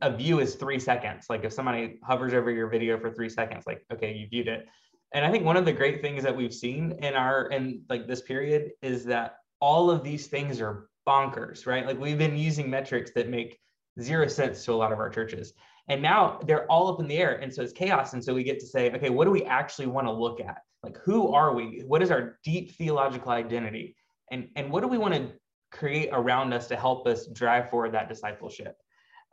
a 0.01 0.15
view 0.15 0.39
is 0.39 0.55
three 0.55 0.79
seconds. 0.79 1.27
Like 1.29 1.43
if 1.43 1.53
somebody 1.53 1.99
hovers 2.03 2.33
over 2.33 2.49
your 2.49 2.67
video 2.67 2.99
for 2.99 3.11
three 3.11 3.29
seconds, 3.29 3.65
like, 3.67 3.85
okay, 3.93 4.13
you 4.13 4.27
viewed 4.27 4.47
it. 4.47 4.67
And 5.13 5.23
I 5.23 5.31
think 5.31 5.45
one 5.45 5.57
of 5.57 5.65
the 5.65 5.73
great 5.73 6.01
things 6.01 6.23
that 6.23 6.35
we've 6.35 6.53
seen 6.53 6.93
in 7.03 7.13
our, 7.13 7.47
in 7.49 7.83
like 7.89 8.07
this 8.07 8.21
period 8.21 8.71
is 8.81 9.05
that 9.05 9.37
all 9.59 9.89
of 9.89 10.03
these 10.03 10.27
things 10.27 10.59
are 10.61 10.89
bonkers, 11.07 11.65
right? 11.67 11.85
Like 11.85 11.99
we've 11.99 12.17
been 12.17 12.37
using 12.37 12.69
metrics 12.69 13.11
that 13.11 13.29
make 13.29 13.59
zero 14.01 14.27
sense 14.27 14.65
to 14.65 14.73
a 14.73 14.75
lot 14.75 14.91
of 14.91 14.99
our 14.99 15.09
churches. 15.09 15.53
And 15.87 16.01
now 16.01 16.39
they're 16.45 16.69
all 16.71 16.91
up 16.91 16.99
in 16.99 17.07
the 17.07 17.17
air. 17.17 17.35
And 17.35 17.53
so 17.53 17.61
it's 17.61 17.73
chaos. 17.73 18.13
And 18.13 18.23
so 18.23 18.33
we 18.33 18.43
get 18.43 18.59
to 18.59 18.65
say, 18.65 18.91
okay, 18.91 19.09
what 19.09 19.25
do 19.25 19.31
we 19.31 19.43
actually 19.43 19.87
want 19.87 20.07
to 20.07 20.11
look 20.11 20.39
at? 20.39 20.57
Like, 20.83 20.97
who 20.97 21.33
are 21.33 21.53
we? 21.53 21.83
What 21.85 22.01
is 22.01 22.11
our 22.11 22.39
deep 22.43 22.71
theological 22.75 23.31
identity? 23.31 23.95
And, 24.31 24.49
and 24.55 24.71
what 24.71 24.81
do 24.81 24.87
we 24.87 24.97
want 24.97 25.13
to 25.13 25.31
create 25.71 26.09
around 26.11 26.53
us 26.53 26.67
to 26.67 26.75
help 26.75 27.07
us 27.07 27.27
drive 27.27 27.69
forward 27.69 27.93
that 27.93 28.09
discipleship? 28.09 28.75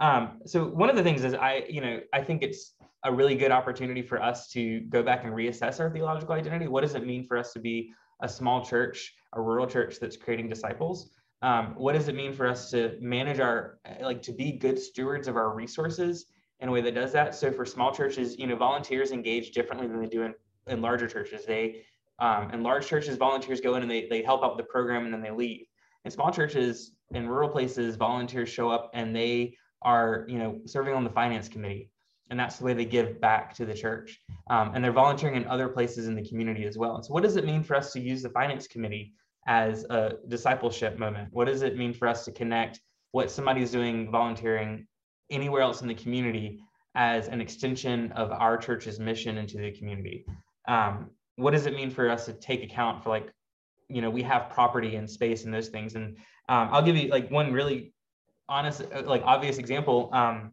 Um, 0.01 0.41
so 0.47 0.65
one 0.65 0.91
of 0.91 0.97
the 0.97 1.03
things 1.03 1.25
is 1.25 1.35
I, 1.35 1.65
you 1.69 1.81
know, 1.81 2.01
I 2.13 2.23
think 2.23 2.43
it's 2.43 2.75
a 3.05 3.13
really 3.13 3.35
good 3.35 3.51
opportunity 3.51 4.03
for 4.03 4.23
us 4.23 4.49
to 4.49 4.81
go 4.81 5.03
back 5.03 5.25
and 5.25 5.33
reassess 5.33 5.81
our 5.81 5.91
theological 5.91 6.35
identity. 6.35 6.69
What 6.69 6.83
does 6.83 6.95
it 6.95 7.07
mean 7.07 7.25
for 7.25 7.37
us 7.37 7.53
to 7.53 7.61
be 7.61 7.93
a 8.21 8.29
small 8.29 8.65
church, 8.65 9.15
a 9.33 9.41
rural 9.41 9.67
church 9.67 9.99
that's 10.01 10.17
creating 10.17 10.49
disciples? 10.49 11.11
Um, 11.43 11.75
what 11.77 11.95
does 11.95 12.09
it 12.09 12.15
mean 12.15 12.33
for 12.33 12.47
us 12.47 12.71
to 12.71 12.97
manage 13.01 13.41
our, 13.41 13.79
like, 14.01 14.23
to 14.23 14.33
be 14.33 14.53
good 14.53 14.79
stewards 14.79 15.29
of 15.29 15.37
our 15.37 15.55
resources 15.55 16.27
in 16.63 16.69
a 16.69 16.73
way 16.73 16.81
that 16.81 16.95
does 16.95 17.13
that? 17.13 17.35
So 17.35 17.53
for 17.53 17.67
small 17.67 17.93
churches, 17.93 18.39
you 18.39 18.47
know, 18.47 18.57
volunteers 18.57 19.11
engage 19.13 19.51
differently 19.51 19.87
than 19.87 20.01
they 20.01 20.09
do 20.09 20.23
in, 20.23 20.35
in 20.69 20.81
larger 20.81 21.07
churches. 21.07 21.45
They, 21.45 21.85
um, 22.19 22.51
in 22.53 22.63
large 22.63 22.87
churches, 22.87 23.17
volunteers 23.17 23.61
go 23.61 23.75
in 23.75 23.83
and 23.83 23.91
they, 23.91 24.07
they 24.09 24.23
help 24.23 24.43
out 24.43 24.57
with 24.57 24.65
the 24.65 24.71
program 24.71 25.05
and 25.05 25.13
then 25.13 25.21
they 25.21 25.31
leave. 25.31 25.67
In 26.05 26.11
small 26.11 26.31
churches, 26.31 26.93
in 27.11 27.29
rural 27.29 27.49
places, 27.49 27.97
volunteers 27.97 28.49
show 28.49 28.71
up 28.71 28.91
and 28.95 29.15
they 29.15 29.57
are, 29.83 30.25
you 30.29 30.39
know, 30.39 30.61
serving 30.65 30.95
on 30.95 31.05
the 31.05 31.11
finance 31.11 31.49
committee 31.49 31.91
and 32.33 32.41
that's 32.41 32.57
the 32.57 32.65
way 32.65 32.73
they 32.73 32.87
give 32.87 33.21
back 33.21 33.55
to 33.55 33.67
the 33.67 33.75
church. 33.75 34.19
Um, 34.49 34.73
and 34.75 34.83
they're 34.83 34.91
volunteering 34.91 35.37
in 35.37 35.47
other 35.49 35.69
places 35.69 36.07
in 36.07 36.15
the 36.15 36.27
community 36.27 36.65
as 36.65 36.79
well. 36.79 36.95
And 36.95 37.05
so, 37.05 37.13
what 37.13 37.23
does 37.23 37.37
it 37.37 37.45
mean 37.45 37.63
for 37.63 37.77
us 37.77 37.93
to 37.93 38.01
use 38.01 38.23
the 38.23 38.31
finance 38.31 38.67
committee 38.67 39.13
as 39.47 39.85
a 39.91 40.15
discipleship 40.29 40.99
moment? 40.99 41.29
What 41.33 41.45
does 41.45 41.61
it 41.61 41.77
mean 41.77 41.93
for 41.93 42.09
us 42.09 42.25
to 42.25 42.33
connect 42.33 42.81
what 43.11 43.31
somebody's 43.31 43.71
doing 43.71 44.11
volunteering 44.11 44.87
anywhere 45.33 45.63
else 45.63 45.83
in 45.83 45.89
the 45.89 45.95
community 45.95 46.61
as 46.95 47.29
an 47.29 47.41
extension 47.41 48.13
of 48.13 48.31
our 48.31 48.57
church's 48.57 49.01
mission 49.01 49.39
into 49.39 49.59
the 49.59 49.73
community? 49.73 50.25
Um, 50.69 51.11
what 51.37 51.53
does 51.53 51.67
it 51.67 51.75
mean 51.75 51.91
for 51.91 52.09
us 52.11 52.27
to 52.27 52.33
take 52.35 52.63
account 52.63 53.03
for 53.03 53.11
like, 53.11 53.33
you 53.89 54.01
know, 54.01 54.11
we 54.11 54.23
have 54.23 54.51
property 54.51 54.97
and 54.97 55.09
space 55.09 55.45
and 55.45 55.53
those 55.53 55.69
things. 55.69 55.95
And 55.97 56.17
um, 56.49 56.69
I'll 56.71 56.83
give 56.83 56.97
you 56.97 57.09
like 57.09 57.31
one 57.31 57.53
really 57.53 57.93
honest, 58.49 58.83
like 59.05 59.23
obvious 59.25 59.59
example. 59.59 60.11
Um, 60.13 60.53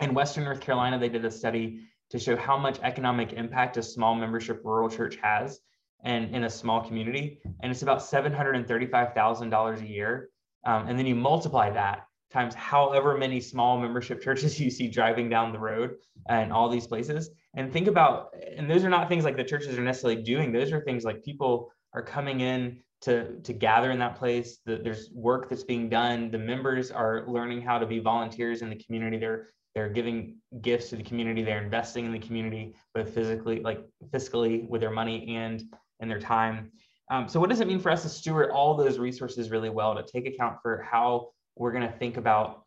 in 0.00 0.14
Western 0.14 0.44
North 0.44 0.60
Carolina, 0.60 0.98
they 0.98 1.08
did 1.08 1.24
a 1.24 1.30
study 1.30 1.80
to 2.10 2.18
show 2.18 2.36
how 2.36 2.56
much 2.56 2.78
economic 2.82 3.32
impact 3.32 3.76
a 3.76 3.82
small 3.82 4.14
membership 4.14 4.60
rural 4.64 4.88
church 4.88 5.16
has 5.22 5.60
and 6.04 6.34
in 6.34 6.44
a 6.44 6.50
small 6.50 6.80
community. 6.80 7.40
And 7.60 7.72
it's 7.72 7.82
about 7.82 7.98
$735,000 7.98 9.80
a 9.80 9.86
year. 9.86 10.28
Um, 10.66 10.88
and 10.88 10.98
then 10.98 11.06
you 11.06 11.14
multiply 11.14 11.70
that 11.70 12.06
times 12.34 12.54
however 12.54 13.16
many 13.16 13.40
small 13.40 13.78
membership 13.78 14.20
churches 14.20 14.60
you 14.64 14.70
see 14.70 14.88
driving 14.88 15.30
down 15.30 15.52
the 15.52 15.58
road 15.58 15.94
and 16.28 16.52
all 16.52 16.68
these 16.68 16.86
places. 16.86 17.30
And 17.56 17.72
think 17.72 17.86
about, 17.86 18.34
and 18.56 18.68
those 18.68 18.84
are 18.84 18.90
not 18.90 19.08
things 19.08 19.24
like 19.24 19.36
the 19.36 19.44
churches 19.44 19.78
are 19.78 19.82
necessarily 19.82 20.22
doing. 20.22 20.52
Those 20.52 20.72
are 20.72 20.80
things 20.80 21.04
like 21.04 21.22
people 21.22 21.72
are 21.94 22.02
coming 22.02 22.40
in 22.40 22.80
to, 23.02 23.38
to 23.40 23.52
gather 23.52 23.92
in 23.92 23.98
that 24.00 24.16
place. 24.16 24.58
The, 24.66 24.80
there's 24.82 25.10
work 25.12 25.48
that's 25.48 25.62
being 25.62 25.88
done. 25.88 26.30
The 26.32 26.38
members 26.38 26.90
are 26.90 27.24
learning 27.28 27.62
how 27.62 27.78
to 27.78 27.86
be 27.86 28.00
volunteers 28.00 28.62
in 28.62 28.68
the 28.68 28.76
community. 28.76 29.16
They're 29.16 29.48
they're 29.74 29.88
giving 29.88 30.36
gifts 30.60 30.90
to 30.90 30.96
the 30.96 31.02
community 31.02 31.42
they're 31.42 31.60
investing 31.60 32.06
in 32.06 32.12
the 32.12 32.18
community 32.20 32.76
both 32.94 33.12
physically 33.12 33.60
like 33.60 33.80
fiscally 34.10 34.68
with 34.68 34.80
their 34.80 34.92
money 34.92 35.34
and 35.34 35.64
and 35.98 36.08
their 36.08 36.20
time 36.20 36.70
um, 37.10 37.28
so 37.28 37.40
what 37.40 37.50
does 37.50 37.60
it 37.60 37.66
mean 37.66 37.80
for 37.80 37.90
us 37.90 38.02
to 38.02 38.08
steward 38.08 38.50
all 38.52 38.76
those 38.76 39.00
resources 39.00 39.50
really 39.50 39.70
well 39.70 39.92
to 39.96 40.04
take 40.04 40.32
account 40.32 40.58
for 40.62 40.86
how 40.88 41.30
we're 41.56 41.72
going 41.72 41.86
to 41.86 41.98
think 41.98 42.16
about 42.16 42.64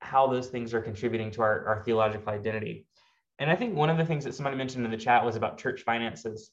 how 0.00 0.26
those 0.26 0.48
things 0.48 0.74
are 0.74 0.80
contributing 0.80 1.30
to 1.30 1.42
our, 1.42 1.66
our 1.66 1.82
theological 1.84 2.30
identity 2.30 2.86
and 3.38 3.50
i 3.50 3.56
think 3.56 3.74
one 3.74 3.90
of 3.90 3.98
the 3.98 4.04
things 4.04 4.24
that 4.24 4.34
somebody 4.34 4.56
mentioned 4.56 4.84
in 4.84 4.90
the 4.90 4.96
chat 4.96 5.24
was 5.24 5.36
about 5.36 5.58
church 5.58 5.82
finances 5.82 6.50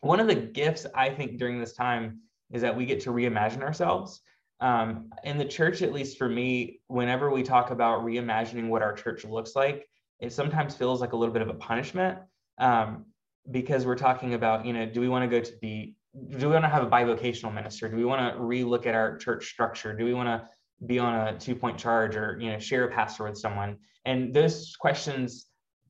one 0.00 0.20
of 0.20 0.26
the 0.26 0.34
gifts 0.34 0.86
i 0.94 1.08
think 1.08 1.38
during 1.38 1.58
this 1.58 1.72
time 1.72 2.20
is 2.52 2.62
that 2.62 2.76
we 2.76 2.86
get 2.86 3.00
to 3.00 3.10
reimagine 3.10 3.62
ourselves 3.62 4.20
um, 4.60 5.12
in 5.24 5.38
the 5.38 5.44
church, 5.44 5.82
at 5.82 5.92
least 5.92 6.18
for 6.18 6.28
me, 6.28 6.80
whenever 6.88 7.30
we 7.30 7.42
talk 7.42 7.70
about 7.70 8.04
reimagining 8.04 8.68
what 8.68 8.82
our 8.82 8.92
church 8.92 9.24
looks 9.24 9.54
like, 9.54 9.88
it 10.20 10.32
sometimes 10.32 10.74
feels 10.74 11.00
like 11.00 11.12
a 11.12 11.16
little 11.16 11.32
bit 11.32 11.42
of 11.42 11.48
a 11.48 11.54
punishment 11.54 12.18
um, 12.58 13.06
because 13.50 13.86
we're 13.86 13.96
talking 13.96 14.34
about, 14.34 14.66
you 14.66 14.72
know, 14.72 14.84
do 14.84 15.00
we 15.00 15.08
want 15.08 15.28
to 15.28 15.28
go 15.28 15.42
to 15.42 15.52
the, 15.62 15.94
do 16.36 16.48
we 16.48 16.52
want 16.52 16.64
to 16.64 16.68
have 16.68 16.82
a 16.82 16.90
bivocational 16.90 17.54
minister? 17.54 17.88
Do 17.88 17.96
we 17.96 18.04
want 18.04 18.34
to 18.34 18.40
relook 18.40 18.86
at 18.86 18.94
our 18.96 19.16
church 19.16 19.46
structure? 19.46 19.96
Do 19.96 20.04
we 20.04 20.14
want 20.14 20.28
to 20.28 20.48
be 20.86 20.98
on 20.98 21.28
a 21.28 21.38
two 21.38 21.54
point 21.54 21.78
charge 21.78 22.16
or, 22.16 22.38
you 22.40 22.50
know, 22.52 22.58
share 22.58 22.84
a 22.84 22.92
pastor 22.92 23.24
with 23.24 23.36
someone? 23.36 23.76
And 24.04 24.32
those 24.32 24.74
questions, 24.78 25.46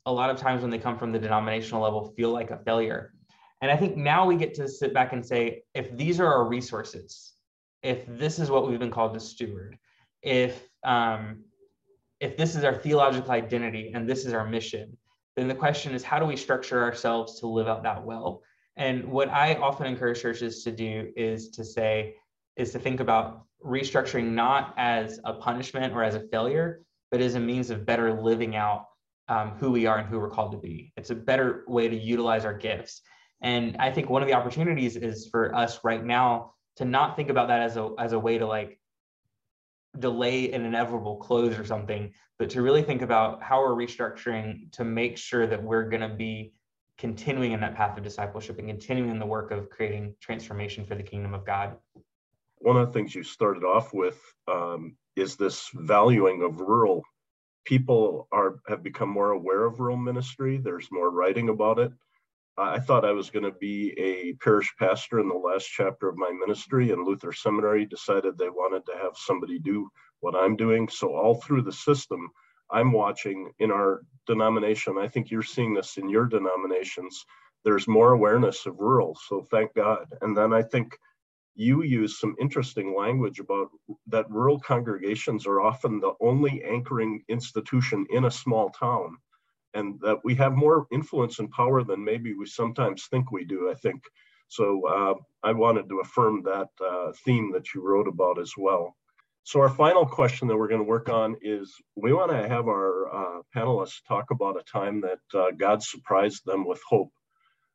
a 0.07 0.12
lot 0.12 0.30
of 0.30 0.37
times 0.37 0.62
when 0.62 0.71
they 0.71 0.78
come 0.78 0.99
from 0.99 1.12
the 1.12 1.18
denominational 1.18 1.83
level, 1.83 2.12
feel 2.16 2.30
like 2.30 2.50
a 2.50 2.59
failure. 2.59 3.12
And 3.61 3.71
I 3.71 3.76
think 3.76 3.97
now 3.97 4.25
we 4.26 4.37
get 4.37 4.54
to 4.54 4.68
sit 4.68 4.95
back 4.95 5.12
and 5.12 5.25
say, 5.25 5.62
if 5.75 5.97
these 5.97 6.21
are 6.21 6.26
our 6.26 6.45
resources, 6.45 7.35
if 7.83 8.07
this 8.07 8.38
is 8.38 8.50
what 8.50 8.68
we've 8.68 8.78
been 8.78 8.90
called 8.90 9.14
to 9.14 9.21
steward, 9.21 9.78
if 10.23 10.68
um, 10.85 11.45
if 12.21 12.37
this 12.37 12.57
is 12.57 12.64
our 12.64 12.75
theological 12.75 13.30
identity 13.30 13.92
and 13.95 14.09
this 14.09 14.25
is 14.25 14.33
our 14.33 14.47
mission, 14.47 14.97
then 15.37 15.49
the 15.49 15.54
question 15.54 15.95
is 15.95 16.02
how 16.02 16.18
do 16.18 16.26
we 16.26 16.37
structure 16.37 16.83
ourselves 16.83 17.38
to 17.40 17.47
live 17.47 17.68
out 17.68 17.83
that 17.85 18.04
well? 18.04 18.42
And 18.76 19.04
what 19.04 19.28
I 19.28 19.54
often 19.54 19.87
encourage 19.87 20.21
churches 20.23 20.64
to 20.64 20.73
do 20.73 21.12
is 21.16 21.50
to 21.50 21.64
say, 21.64 22.16
is 22.57 22.73
to 22.73 22.78
think 22.78 23.00
about 23.00 23.45
restructuring 23.64 24.32
not 24.32 24.74
as 24.76 25.20
a 25.24 25.34
punishment 25.34 25.92
or 25.94 26.02
as 26.02 26.14
a 26.14 26.20
failure, 26.28 26.82
but 27.10 27.20
as 27.20 27.34
a 27.34 27.40
means 27.40 27.70
of 27.70 27.86
better 27.86 28.20
living 28.20 28.56
out 28.56 28.86
um, 29.28 29.50
who 29.58 29.70
we 29.70 29.86
are 29.86 29.98
and 29.98 30.08
who 30.08 30.18
we're 30.18 30.30
called 30.30 30.52
to 30.52 30.58
be. 30.58 30.92
It's 30.96 31.10
a 31.10 31.14
better 31.14 31.64
way 31.66 31.88
to 31.88 31.96
utilize 31.96 32.44
our 32.44 32.54
gifts. 32.54 33.02
And 33.42 33.76
I 33.78 33.90
think 33.90 34.10
one 34.10 34.22
of 34.22 34.28
the 34.28 34.34
opportunities 34.34 34.96
is 34.96 35.28
for 35.30 35.54
us 35.54 35.80
right 35.84 36.04
now 36.04 36.54
to 36.76 36.84
not 36.84 37.16
think 37.16 37.28
about 37.28 37.48
that 37.48 37.60
as 37.60 37.76
a 37.76 37.90
as 37.98 38.12
a 38.12 38.18
way 38.18 38.38
to 38.38 38.46
like 38.46 38.78
delay 39.98 40.52
an 40.52 40.64
inevitable 40.64 41.16
close 41.16 41.58
or 41.58 41.64
something, 41.64 42.12
but 42.38 42.50
to 42.50 42.62
really 42.62 42.82
think 42.82 43.02
about 43.02 43.42
how 43.42 43.60
we're 43.60 43.74
restructuring 43.74 44.70
to 44.72 44.84
make 44.84 45.18
sure 45.18 45.46
that 45.46 45.62
we're 45.62 45.88
going 45.88 46.08
to 46.08 46.14
be 46.14 46.52
continuing 46.98 47.52
in 47.52 47.60
that 47.60 47.74
path 47.74 47.96
of 47.96 48.02
discipleship 48.02 48.58
and 48.58 48.68
continuing 48.68 49.10
in 49.10 49.18
the 49.18 49.26
work 49.26 49.50
of 49.50 49.70
creating 49.70 50.14
transformation 50.20 50.84
for 50.84 50.94
the 50.94 51.02
kingdom 51.02 51.32
of 51.32 51.46
God. 51.46 51.76
One 52.60 52.76
of 52.76 52.86
the 52.86 52.92
things 52.92 53.14
you 53.14 53.22
started 53.22 53.64
off 53.64 53.92
with 53.94 54.20
um, 54.46 54.96
is 55.16 55.36
this 55.36 55.68
valuing 55.74 56.42
of 56.42 56.60
rural. 56.60 57.02
People 57.64 58.28
are 58.32 58.60
have 58.68 58.82
become 58.82 59.08
more 59.08 59.30
aware 59.30 59.64
of 59.64 59.80
rural 59.80 59.96
ministry. 59.96 60.58
There's 60.58 60.88
more 60.90 61.10
writing 61.10 61.48
about 61.48 61.78
it. 61.78 61.92
I 62.58 62.80
thought 62.80 63.04
I 63.04 63.12
was 63.12 63.30
going 63.30 63.44
to 63.44 63.52
be 63.52 63.94
a 63.98 64.32
parish 64.42 64.74
pastor 64.80 65.20
in 65.20 65.28
the 65.28 65.34
last 65.34 65.66
chapter 65.66 66.08
of 66.08 66.16
my 66.16 66.30
ministry, 66.30 66.90
and 66.90 67.06
Luther 67.06 67.32
Seminary 67.32 67.86
decided 67.86 68.36
they 68.36 68.48
wanted 68.48 68.84
to 68.86 68.98
have 69.00 69.12
somebody 69.14 69.60
do 69.60 69.88
what 70.20 70.34
I'm 70.34 70.56
doing. 70.56 70.88
So, 70.88 71.14
all 71.14 71.36
through 71.36 71.62
the 71.62 71.72
system, 71.72 72.28
I'm 72.70 72.92
watching 72.92 73.52
in 73.60 73.70
our 73.70 74.02
denomination. 74.26 74.98
I 74.98 75.06
think 75.06 75.30
you're 75.30 75.42
seeing 75.42 75.72
this 75.72 75.98
in 75.98 76.08
your 76.08 76.26
denominations. 76.26 77.24
There's 77.64 77.86
more 77.86 78.12
awareness 78.12 78.66
of 78.66 78.80
rural. 78.80 79.16
So, 79.28 79.42
thank 79.42 79.72
God. 79.74 80.06
And 80.20 80.36
then 80.36 80.52
I 80.52 80.62
think 80.62 80.98
you 81.58 81.82
use 81.82 82.20
some 82.20 82.36
interesting 82.40 82.96
language 82.96 83.40
about 83.40 83.68
that 84.06 84.30
rural 84.30 84.60
congregations 84.60 85.44
are 85.44 85.60
often 85.60 85.98
the 85.98 86.12
only 86.20 86.62
anchoring 86.62 87.24
institution 87.28 88.06
in 88.10 88.26
a 88.26 88.30
small 88.30 88.70
town 88.70 89.16
and 89.74 89.98
that 90.00 90.18
we 90.22 90.36
have 90.36 90.54
more 90.54 90.86
influence 90.92 91.40
and 91.40 91.50
power 91.50 91.82
than 91.82 92.04
maybe 92.04 92.32
we 92.32 92.46
sometimes 92.46 93.06
think 93.10 93.32
we 93.32 93.44
do, 93.44 93.70
I 93.70 93.74
think. 93.74 94.02
So 94.46 94.86
uh, 94.86 95.14
I 95.42 95.52
wanted 95.52 95.88
to 95.88 95.98
affirm 95.98 96.44
that 96.44 96.68
uh, 96.80 97.12
theme 97.24 97.50
that 97.52 97.74
you 97.74 97.82
wrote 97.84 98.06
about 98.06 98.40
as 98.40 98.52
well. 98.56 98.96
So 99.42 99.60
our 99.60 99.68
final 99.68 100.06
question 100.06 100.46
that 100.48 100.56
we're 100.56 100.68
going 100.68 100.80
to 100.80 100.88
work 100.88 101.08
on 101.08 101.36
is 101.42 101.74
we 101.96 102.12
want 102.12 102.30
to 102.30 102.48
have 102.48 102.68
our 102.68 103.12
uh, 103.12 103.42
panelists 103.54 104.00
talk 104.06 104.30
about 104.30 104.60
a 104.60 104.62
time 104.62 105.00
that 105.00 105.38
uh, 105.38 105.50
God 105.56 105.82
surprised 105.82 106.42
them 106.46 106.64
with 106.64 106.80
hope. 106.88 107.10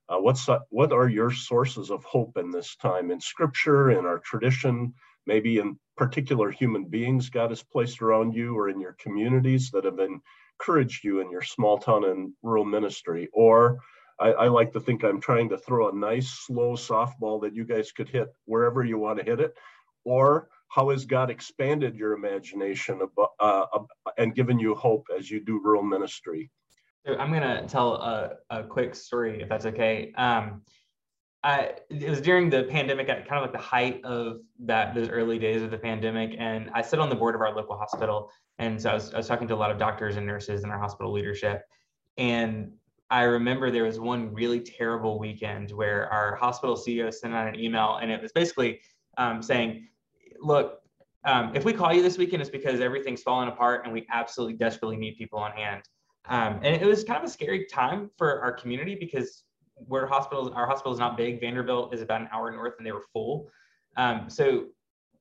Uh, 0.10 0.18
what's 0.18 0.50
what 0.70 0.92
are 0.92 1.08
your 1.08 1.32
sources 1.32 1.90
of 1.90 2.04
hope 2.04 2.38
in 2.38 2.52
this 2.52 2.76
time 2.76 3.10
in 3.12 3.22
Scripture, 3.22 3.92
in 3.92 4.06
our 4.06 4.20
tradition, 4.20 4.94
maybe 5.26 5.60
in 5.60 5.80
particular 5.96 6.52
human 6.52 6.86
beings 6.86 7.30
God 7.30 7.52
has 7.52 7.64
placed 7.64 8.02
around 8.02 8.34
you 8.34 8.58
or 8.58 8.70
in 8.70 8.82
your 8.82 8.96
communities 9.00 9.72
that 9.72 9.86
have 9.86 10.00
encouraged 10.00 11.04
you 11.04 11.22
in 11.22 11.32
your 11.32 11.42
small 11.42 11.78
town 11.78 12.04
and 12.06 12.34
rural 12.42 12.66
ministry. 12.66 13.30
Or 13.32 13.80
I, 14.20 14.32
I, 14.32 14.48
like 14.48 14.74
to 14.74 14.80
think 14.80 15.04
I'm 15.04 15.22
trying 15.22 15.50
to 15.50 15.58
throw 15.58 15.90
a 15.90 15.96
nice, 15.96 16.30
slow 16.30 16.74
softball 16.74 17.42
that 17.42 17.56
you 17.56 17.64
guys 17.64 17.92
could 17.92 18.10
hit 18.10 18.28
wherever 18.46 18.84
you 18.84 18.98
want 18.98 19.20
to 19.20 19.26
hit 19.26 19.40
it. 19.40 19.56
Or 20.04 20.50
how 20.68 20.90
has 20.90 21.06
God 21.06 21.30
expanded 21.30 21.96
your 21.96 22.14
imagination 22.14 23.02
about, 23.02 23.32
uh, 23.40 23.66
and 24.18 24.36
given 24.36 24.60
you 24.60 24.76
hope 24.76 25.08
as 25.16 25.30
you 25.30 25.40
do 25.40 25.62
rural 25.64 25.84
ministry? 25.84 26.52
So 27.06 27.18
I'm 27.18 27.32
gonna 27.34 27.68
tell 27.68 27.96
a, 27.96 28.36
a 28.50 28.64
quick 28.64 28.96
story, 28.96 29.42
if 29.42 29.50
that's 29.50 29.66
okay. 29.66 30.14
Um, 30.16 30.62
I, 31.44 31.74
it 31.90 32.10
was 32.10 32.22
during 32.22 32.50
the 32.50 32.64
pandemic, 32.64 33.10
at 33.10 33.28
kind 33.28 33.44
of 33.44 33.52
like 33.52 33.52
the 33.52 33.66
height 33.66 34.04
of 34.06 34.38
that 34.60 34.96
those 34.96 35.10
early 35.10 35.38
days 35.38 35.62
of 35.62 35.72
the 35.72 35.78
pandemic, 35.78 36.36
and 36.40 36.70
I 36.74 36.82
sit 36.82 37.00
on 37.00 37.10
the 37.10 37.16
board 37.16 37.36
of 37.36 37.42
our 37.42 37.54
local 37.54 37.78
hospital, 37.78 38.32
and 38.60 38.82
so 38.82 38.92
I 38.92 38.94
was, 38.94 39.14
I 39.14 39.18
was 39.18 39.28
talking 39.28 39.50
to 39.50 39.54
a 39.54 39.58
lot 39.58 39.70
of 39.70 39.78
doctors 39.78 40.16
and 40.16 40.26
nurses 40.26 40.64
in 40.64 40.70
our 40.70 40.80
hospital 40.80 41.12
leadership, 41.12 41.64
and 42.18 42.72
I 43.10 43.24
remember 43.24 43.70
there 43.70 43.84
was 43.84 44.00
one 44.00 44.34
really 44.34 44.62
terrible 44.62 45.20
weekend 45.20 45.72
where 45.72 46.08
our 46.08 46.36
hospital 46.36 46.78
CEO 46.78 47.14
sent 47.14 47.34
out 47.34 47.48
an 47.48 47.60
email, 47.60 48.00
and 48.02 48.10
it 48.10 48.22
was 48.22 48.32
basically 48.32 48.80
um, 49.18 49.42
saying, 49.42 49.90
"Look, 50.40 50.80
um, 51.26 51.54
if 51.54 51.66
we 51.66 51.74
call 51.74 51.92
you 51.92 52.02
this 52.02 52.18
weekend, 52.18 52.42
it's 52.42 52.50
because 52.50 52.80
everything's 52.80 53.22
falling 53.22 53.50
apart, 53.50 53.84
and 53.84 53.92
we 53.92 54.08
absolutely 54.10 54.56
desperately 54.56 54.96
need 54.96 55.18
people 55.18 55.40
on 55.40 55.52
hand." 55.52 55.84
Um, 56.30 56.60
and 56.64 56.82
it 56.82 56.86
was 56.86 57.04
kind 57.04 57.18
of 57.18 57.30
a 57.30 57.32
scary 57.32 57.66
time 57.66 58.10
for 58.18 58.42
our 58.42 58.52
community 58.52 58.96
because 58.96 59.44
where 59.76 60.06
hospitals, 60.06 60.52
our 60.56 60.66
hospital 60.66 60.94
is 60.94 61.00
not 61.00 61.18
big. 61.18 61.42
Vanderbilt 61.42 61.94
is 61.94 62.02
about 62.02 62.22
an 62.22 62.30
hour 62.32 62.52
north, 62.52 62.76
and 62.78 62.88
they 62.88 62.92
were 62.92 63.06
full. 63.12 63.50
Um, 63.98 64.30
so, 64.30 64.68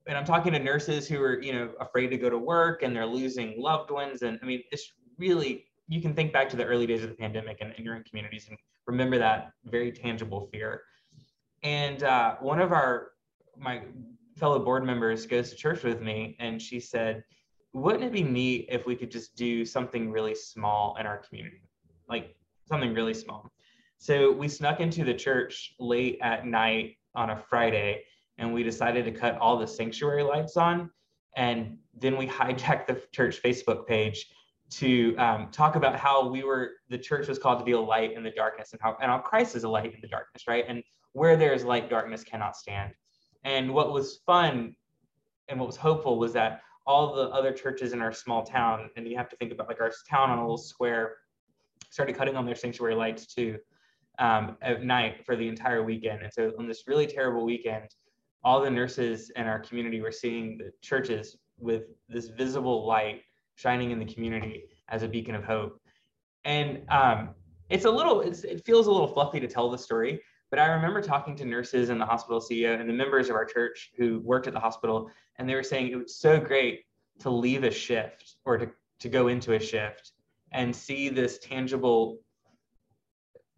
and 0.07 0.17
I'm 0.17 0.25
talking 0.25 0.53
to 0.53 0.59
nurses 0.59 1.09
who 1.09 1.21
are, 1.23 1.43
you 1.43 1.53
know, 1.53 1.71
afraid 1.81 2.09
to 2.09 2.17
go 2.17 2.31
to 2.31 2.39
work, 2.39 2.83
and 2.83 2.95
they're 2.95 3.07
losing 3.07 3.61
loved 3.61 3.91
ones. 3.91 4.23
And 4.23 4.39
I 4.43 4.47
mean, 4.47 4.63
it's 4.71 4.93
really 5.19 5.67
you 5.89 6.01
can 6.01 6.15
think 6.15 6.33
back 6.33 6.49
to 6.49 6.57
the 6.57 6.65
early 6.65 6.87
days 6.87 7.03
of 7.03 7.11
the 7.11 7.15
pandemic 7.15 7.59
and, 7.61 7.73
and 7.77 7.85
you're 7.85 7.97
in 7.97 8.03
communities 8.05 8.47
and 8.49 8.57
remember 8.87 9.19
that 9.19 9.53
very 9.65 9.93
tangible 9.93 10.49
fear. 10.53 10.83
And 11.63 12.03
uh, 12.03 12.37
one 12.41 12.61
of 12.61 12.73
our 12.73 13.13
my 13.57 13.83
fellow 14.37 14.59
board 14.59 14.85
members 14.85 15.27
goes 15.27 15.51
to 15.51 15.57
church 15.57 15.83
with 15.83 16.01
me, 16.01 16.37
and 16.41 16.61
she 16.61 16.81
said, 16.81 17.23
"Wouldn't 17.73 18.05
it 18.05 18.13
be 18.13 18.23
neat 18.23 18.67
if 18.71 18.87
we 18.87 18.97
could 18.97 19.11
just 19.11 19.37
do 19.37 19.65
something 19.65 20.11
really 20.11 20.35
small 20.35 20.97
in 20.99 21.07
our 21.07 21.19
community, 21.19 21.63
like 22.09 22.35
something 22.69 22.95
really 22.95 23.15
small?" 23.15 23.51
So 23.99 24.33
we 24.33 24.49
snuck 24.49 24.81
into 24.81 25.05
the 25.05 25.15
church 25.15 25.75
late 25.79 26.19
at 26.23 26.45
night 26.45 26.97
on 27.15 27.31
a 27.31 27.37
Friday 27.37 28.05
and 28.39 28.53
we 28.53 28.65
decided 28.65 29.05
to 29.05 29.13
cut 29.13 29.39
all 29.39 29.57
the 29.57 29.67
sanctuary 29.67 30.25
lights 30.25 30.57
on. 30.57 30.91
And 31.37 31.79
then 31.95 32.17
we 32.17 32.27
hijacked 32.39 32.87
the 32.87 33.01
church 33.13 33.41
Facebook 33.43 33.87
page 33.87 34.27
to 34.71 35.15
um, 35.19 35.51
talk 35.53 35.77
about 35.77 35.97
how 35.97 36.29
we 36.29 36.43
were, 36.43 36.73
the 36.89 36.99
church 36.99 37.29
was 37.29 37.39
called 37.39 37.59
to 37.59 37.65
be 37.65 37.73
a 37.73 37.81
light 37.81 38.15
in 38.15 38.23
the 38.23 38.31
darkness 38.31 38.73
and 38.73 38.81
how, 38.83 38.97
and 39.01 39.11
how 39.11 39.19
Christ 39.19 39.55
is 39.55 39.65
a 39.65 39.69
light 39.69 39.95
in 39.95 40.01
the 40.01 40.09
darkness, 40.09 40.45
right? 40.49 40.65
And 40.67 40.83
where 41.13 41.37
there 41.37 41.53
is 41.53 41.65
light, 41.65 41.91
darkness 41.91 42.25
cannot 42.25 42.57
stand. 42.57 42.93
And 43.45 43.73
what 43.73 43.93
was 43.93 44.21
fun 44.25 44.75
and 45.49 45.61
what 45.61 45.67
was 45.67 45.77
hopeful 45.77 46.19
was 46.19 46.33
that 46.33 46.63
all 46.87 47.15
the 47.15 47.29
other 47.29 47.53
churches 47.53 47.93
in 47.93 48.01
our 48.01 48.13
small 48.13 48.45
town, 48.45 48.91
and 48.97 49.07
you 49.07 49.17
have 49.17 49.29
to 49.29 49.37
think 49.37 49.53
about 49.53 49.69
like 49.69 49.81
our 49.81 49.93
town 50.11 50.31
on 50.31 50.39
a 50.39 50.43
little 50.43 50.59
square, 50.59 51.17
started 51.91 52.17
cutting 52.17 52.37
on 52.37 52.45
their 52.47 52.55
sanctuary 52.55 52.95
lights 52.95 53.27
too 53.27 53.59
um, 54.19 54.57
at 54.63 54.83
night 54.83 55.25
for 55.25 55.37
the 55.37 55.47
entire 55.47 55.83
weekend. 55.83 56.23
And 56.23 56.33
so 56.33 56.53
on 56.59 56.67
this 56.67 56.85
really 56.87 57.07
terrible 57.07 57.45
weekend, 57.45 57.89
all 58.45 58.61
the 58.61 58.71
nurses 58.71 59.31
in 59.37 59.47
our 59.47 59.61
community 59.61 60.01
were 60.01 60.13
seeing 60.13 60.59
the 60.59 60.73
churches 60.81 61.37
with 61.59 61.85
this 62.09 62.29
visible 62.29 62.87
light 62.87 63.23
shining 63.55 63.91
in 63.91 63.99
the 63.99 64.05
community 64.05 64.65
as 64.89 65.03
a 65.03 65.09
beacon 65.09 65.35
of 65.35 65.45
hope. 65.45 65.81
And 66.45 66.83
um, 66.91 67.31
it's 67.71 67.85
a 67.85 67.91
little, 67.91 68.21
it's, 68.21 68.43
it 68.43 68.65
feels 68.65 68.89
a 68.89 68.91
little 68.91 69.07
fluffy 69.07 69.39
to 69.39 69.47
tell 69.47 69.71
the 69.71 69.79
story, 69.79 70.21
but 70.53 70.59
I 70.59 70.67
remember 70.67 71.01
talking 71.01 71.35
to 71.37 71.47
nurses 71.47 71.89
and 71.89 71.99
the 71.99 72.05
hospital 72.05 72.39
CEO 72.39 72.79
and 72.79 72.87
the 72.87 72.93
members 72.93 73.31
of 73.31 73.37
our 73.37 73.47
church 73.47 73.91
who 73.97 74.21
worked 74.21 74.47
at 74.47 74.53
the 74.53 74.61
hospital, 74.61 75.11
and 75.39 75.49
they 75.49 75.55
were 75.55 75.63
saying 75.63 75.89
it 75.89 75.97
was 75.97 76.17
so 76.17 76.39
great 76.39 76.85
to 77.21 77.31
leave 77.31 77.65
a 77.65 77.71
shift 77.71 78.37
or 78.45 78.59
to, 78.59 78.69
to 79.01 79.09
go 79.09 79.29
into 79.29 79.55
a 79.55 79.59
shift 79.59 80.13
and 80.53 80.77
see 80.77 81.09
this 81.09 81.39
tangible 81.39 82.19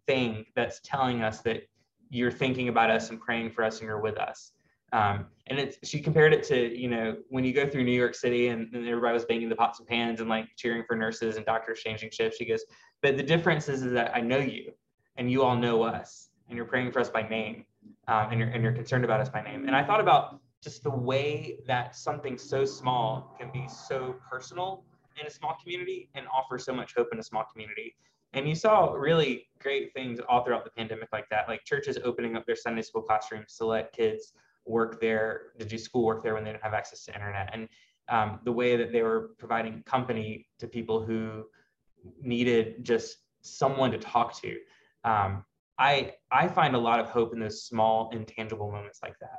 thing 0.06 0.46
that's 0.54 0.80
telling 0.84 1.20
us 1.20 1.40
that 1.40 1.64
you're 2.10 2.30
thinking 2.30 2.68
about 2.68 2.90
us 2.90 3.10
and 3.10 3.20
praying 3.20 3.50
for 3.50 3.64
us 3.64 3.80
and 3.80 3.88
you're 3.88 4.00
with 4.00 4.16
us. 4.16 4.52
Um, 4.92 5.26
and 5.48 5.58
it's 5.58 5.76
she 5.82 5.98
compared 5.98 6.32
it 6.32 6.44
to 6.44 6.78
you 6.78 6.86
know 6.86 7.16
when 7.28 7.42
you 7.42 7.52
go 7.52 7.66
through 7.68 7.82
New 7.82 7.90
York 7.90 8.14
City 8.14 8.48
and, 8.48 8.72
and, 8.72 8.86
everybody 8.86 9.14
was 9.14 9.24
banging 9.24 9.48
the 9.48 9.56
pots 9.56 9.80
and 9.80 9.88
pans 9.88 10.20
and 10.20 10.28
like 10.28 10.46
cheering 10.56 10.84
for 10.86 10.94
nurses 10.94 11.36
and 11.36 11.44
doctors 11.44 11.80
changing 11.80 12.10
shifts. 12.12 12.38
She 12.38 12.44
goes, 12.44 12.64
but 13.02 13.16
the 13.16 13.22
difference 13.24 13.68
is, 13.68 13.82
is 13.82 13.92
that 13.94 14.14
I 14.14 14.20
know 14.20 14.38
you 14.38 14.70
and 15.16 15.28
you 15.28 15.42
all 15.42 15.56
know 15.56 15.82
us 15.82 16.28
and 16.48 16.56
you're 16.56 16.66
praying 16.66 16.92
for 16.92 17.00
us 17.00 17.10
by 17.10 17.26
name 17.28 17.64
um, 18.08 18.28
and 18.30 18.38
you're 18.40 18.48
and 18.48 18.62
you're 18.62 18.72
concerned 18.72 19.04
about 19.04 19.20
us 19.20 19.28
by 19.28 19.42
name. 19.42 19.66
And 19.66 19.76
I 19.76 19.84
thought 19.84 20.00
about 20.00 20.40
just 20.62 20.82
the 20.82 20.90
way 20.90 21.58
that 21.66 21.94
something 21.94 22.38
so 22.38 22.64
small 22.64 23.36
can 23.38 23.50
be 23.52 23.66
so 23.68 24.16
personal 24.30 24.84
in 25.20 25.26
a 25.26 25.30
small 25.30 25.56
community 25.62 26.08
and 26.14 26.26
offer 26.32 26.58
so 26.58 26.74
much 26.74 26.94
hope 26.96 27.08
in 27.12 27.18
a 27.18 27.22
small 27.22 27.44
community. 27.52 27.94
And 28.32 28.48
you 28.48 28.54
saw 28.54 28.92
really 28.92 29.48
great 29.60 29.92
things 29.94 30.18
all 30.28 30.44
throughout 30.44 30.64
the 30.64 30.70
pandemic 30.70 31.08
like 31.12 31.28
that, 31.28 31.48
like 31.48 31.64
churches 31.64 31.98
opening 32.02 32.36
up 32.36 32.46
their 32.46 32.56
Sunday 32.56 32.82
school 32.82 33.02
classrooms 33.02 33.56
to 33.58 33.66
let 33.66 33.92
kids 33.92 34.32
work 34.66 35.00
there, 35.00 35.52
to 35.58 35.64
do 35.64 35.78
schoolwork 35.78 36.22
there 36.22 36.34
when 36.34 36.42
they 36.42 36.50
didn't 36.50 36.64
have 36.64 36.74
access 36.74 37.04
to 37.04 37.14
internet. 37.14 37.50
And 37.52 37.68
um, 38.08 38.40
the 38.44 38.52
way 38.52 38.76
that 38.76 38.92
they 38.92 39.02
were 39.02 39.30
providing 39.38 39.82
company 39.84 40.46
to 40.58 40.66
people 40.66 41.04
who 41.04 41.44
needed 42.20 42.84
just 42.84 43.18
someone 43.42 43.90
to 43.92 43.98
talk 43.98 44.34
to. 44.42 44.56
Um, 45.04 45.44
I, 45.78 46.12
I 46.30 46.48
find 46.48 46.74
a 46.74 46.78
lot 46.78 47.00
of 47.00 47.08
hope 47.08 47.32
in 47.32 47.40
those 47.40 47.64
small, 47.64 48.10
intangible 48.10 48.70
moments 48.70 49.00
like 49.02 49.18
that. 49.20 49.38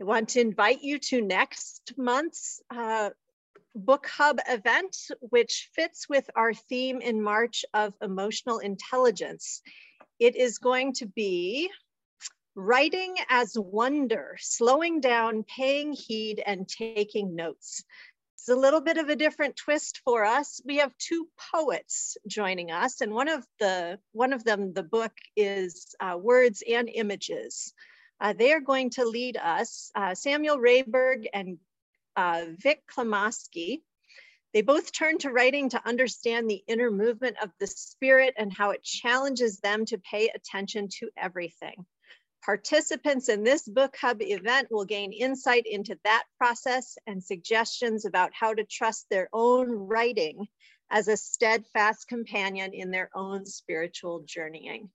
I 0.00 0.04
want 0.04 0.30
to 0.30 0.40
invite 0.40 0.82
you 0.82 0.98
to 0.98 1.20
next 1.20 1.92
month's 1.96 2.60
uh, 2.70 3.10
book 3.74 4.06
hub 4.08 4.38
event, 4.48 4.96
which 5.20 5.68
fits 5.74 6.08
with 6.08 6.28
our 6.34 6.54
theme 6.54 7.00
in 7.00 7.22
March 7.22 7.64
of 7.74 7.94
emotional 8.02 8.58
intelligence. 8.58 9.62
It 10.18 10.36
is 10.36 10.58
going 10.58 10.94
to 10.94 11.06
be 11.06 11.70
writing 12.54 13.14
as 13.28 13.52
wonder, 13.56 14.36
slowing 14.38 15.00
down, 15.00 15.44
paying 15.44 15.92
heed, 15.92 16.42
and 16.44 16.68
taking 16.68 17.34
notes. 17.36 17.84
It's 18.40 18.48
a 18.48 18.56
little 18.56 18.80
bit 18.80 18.96
of 18.96 19.10
a 19.10 19.16
different 19.16 19.54
twist 19.54 20.00
for 20.02 20.24
us. 20.24 20.62
We 20.64 20.78
have 20.78 20.96
two 20.96 21.28
poets 21.52 22.16
joining 22.26 22.70
us, 22.70 23.02
and 23.02 23.12
one 23.12 23.28
of 23.28 23.46
the 23.58 23.98
one 24.12 24.32
of 24.32 24.44
them, 24.44 24.72
the 24.72 24.82
book 24.82 25.12
is 25.36 25.94
uh, 26.00 26.16
Words 26.16 26.62
and 26.66 26.88
Images. 26.88 27.74
Uh, 28.18 28.32
they 28.32 28.54
are 28.54 28.60
going 28.60 28.88
to 28.92 29.04
lead 29.04 29.36
us, 29.36 29.90
uh, 29.94 30.14
Samuel 30.14 30.56
Rahberg 30.56 31.26
and 31.34 31.58
uh, 32.16 32.46
Vic 32.56 32.82
Klimoski. 32.90 33.82
They 34.54 34.62
both 34.62 34.90
turn 34.90 35.18
to 35.18 35.30
writing 35.30 35.68
to 35.70 35.86
understand 35.86 36.48
the 36.48 36.64
inner 36.66 36.90
movement 36.90 37.36
of 37.42 37.50
the 37.60 37.66
spirit 37.66 38.32
and 38.38 38.50
how 38.50 38.70
it 38.70 38.82
challenges 38.82 39.60
them 39.60 39.84
to 39.84 39.98
pay 39.98 40.30
attention 40.34 40.88
to 41.00 41.10
everything. 41.14 41.84
Participants 42.42 43.28
in 43.28 43.44
this 43.44 43.68
book 43.68 43.94
hub 44.00 44.22
event 44.22 44.68
will 44.70 44.86
gain 44.86 45.12
insight 45.12 45.66
into 45.66 45.98
that 46.04 46.24
process 46.38 46.96
and 47.06 47.22
suggestions 47.22 48.06
about 48.06 48.32
how 48.32 48.54
to 48.54 48.64
trust 48.64 49.06
their 49.10 49.28
own 49.32 49.70
writing 49.70 50.48
as 50.90 51.08
a 51.08 51.16
steadfast 51.16 52.08
companion 52.08 52.72
in 52.72 52.90
their 52.90 53.10
own 53.14 53.44
spiritual 53.44 54.20
journeying. 54.20 54.90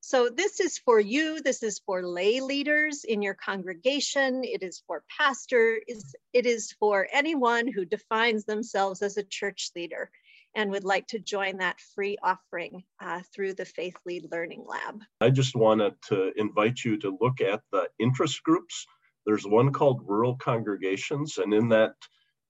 So 0.00 0.28
this 0.28 0.58
is 0.58 0.78
for 0.78 0.98
you, 0.98 1.40
this 1.40 1.62
is 1.62 1.78
for 1.86 2.04
lay 2.04 2.40
leaders 2.40 3.04
in 3.04 3.22
your 3.22 3.34
congregation, 3.34 4.42
it 4.42 4.64
is 4.64 4.82
for 4.88 5.04
pastors, 5.16 6.16
it 6.32 6.44
is 6.46 6.72
for 6.72 7.06
anyone 7.12 7.68
who 7.68 7.84
defines 7.84 8.44
themselves 8.44 9.02
as 9.02 9.16
a 9.16 9.22
church 9.22 9.70
leader 9.76 10.10
and 10.54 10.70
would 10.70 10.84
like 10.84 11.06
to 11.08 11.18
join 11.18 11.58
that 11.58 11.80
free 11.94 12.16
offering 12.22 12.84
uh, 13.00 13.20
through 13.34 13.54
the 13.54 13.64
Faith 13.64 13.96
Lead 14.04 14.28
Learning 14.30 14.64
Lab. 14.66 15.02
I 15.20 15.30
just 15.30 15.54
wanted 15.54 15.94
to 16.08 16.32
invite 16.36 16.84
you 16.84 16.98
to 17.00 17.16
look 17.20 17.40
at 17.40 17.62
the 17.72 17.88
interest 17.98 18.42
groups. 18.42 18.86
There's 19.24 19.46
one 19.46 19.72
called 19.72 20.02
Rural 20.06 20.36
Congregations, 20.36 21.38
and 21.38 21.54
in 21.54 21.68
that 21.70 21.94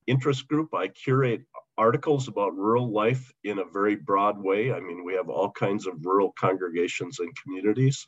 interest 0.07 0.49
group, 0.49 0.75
I 0.75 0.89
curate 0.89 1.43
articles 1.79 2.29
about 2.29 2.57
rural 2.57 2.93
life 2.93 3.33
in 3.45 3.59
a 3.59 3.65
very 3.65 3.97
broad 3.97 4.43
way. 4.43 4.73
I 4.73 4.81
mean, 4.81 5.05
we 5.05 5.15
have 5.15 5.29
all 5.29 5.51
kinds 5.51 5.87
of 5.87 6.05
rural 6.05 6.33
congregations 6.39 7.19
and 7.21 7.35
communities. 7.43 8.07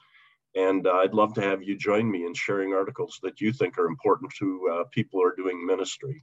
And 0.54 0.86
uh, 0.86 0.92
I'd 0.98 1.14
love 1.14 1.34
to 1.34 1.42
have 1.42 1.62
you 1.62 1.76
join 1.76 2.08
me 2.08 2.26
in 2.26 2.34
sharing 2.34 2.74
articles 2.74 3.18
that 3.22 3.40
you 3.40 3.52
think 3.52 3.78
are 3.78 3.86
important 3.86 4.32
to 4.38 4.70
uh, 4.72 4.84
people 4.92 5.20
who 5.20 5.26
are 5.26 5.34
doing 5.36 5.66
ministry. 5.66 6.22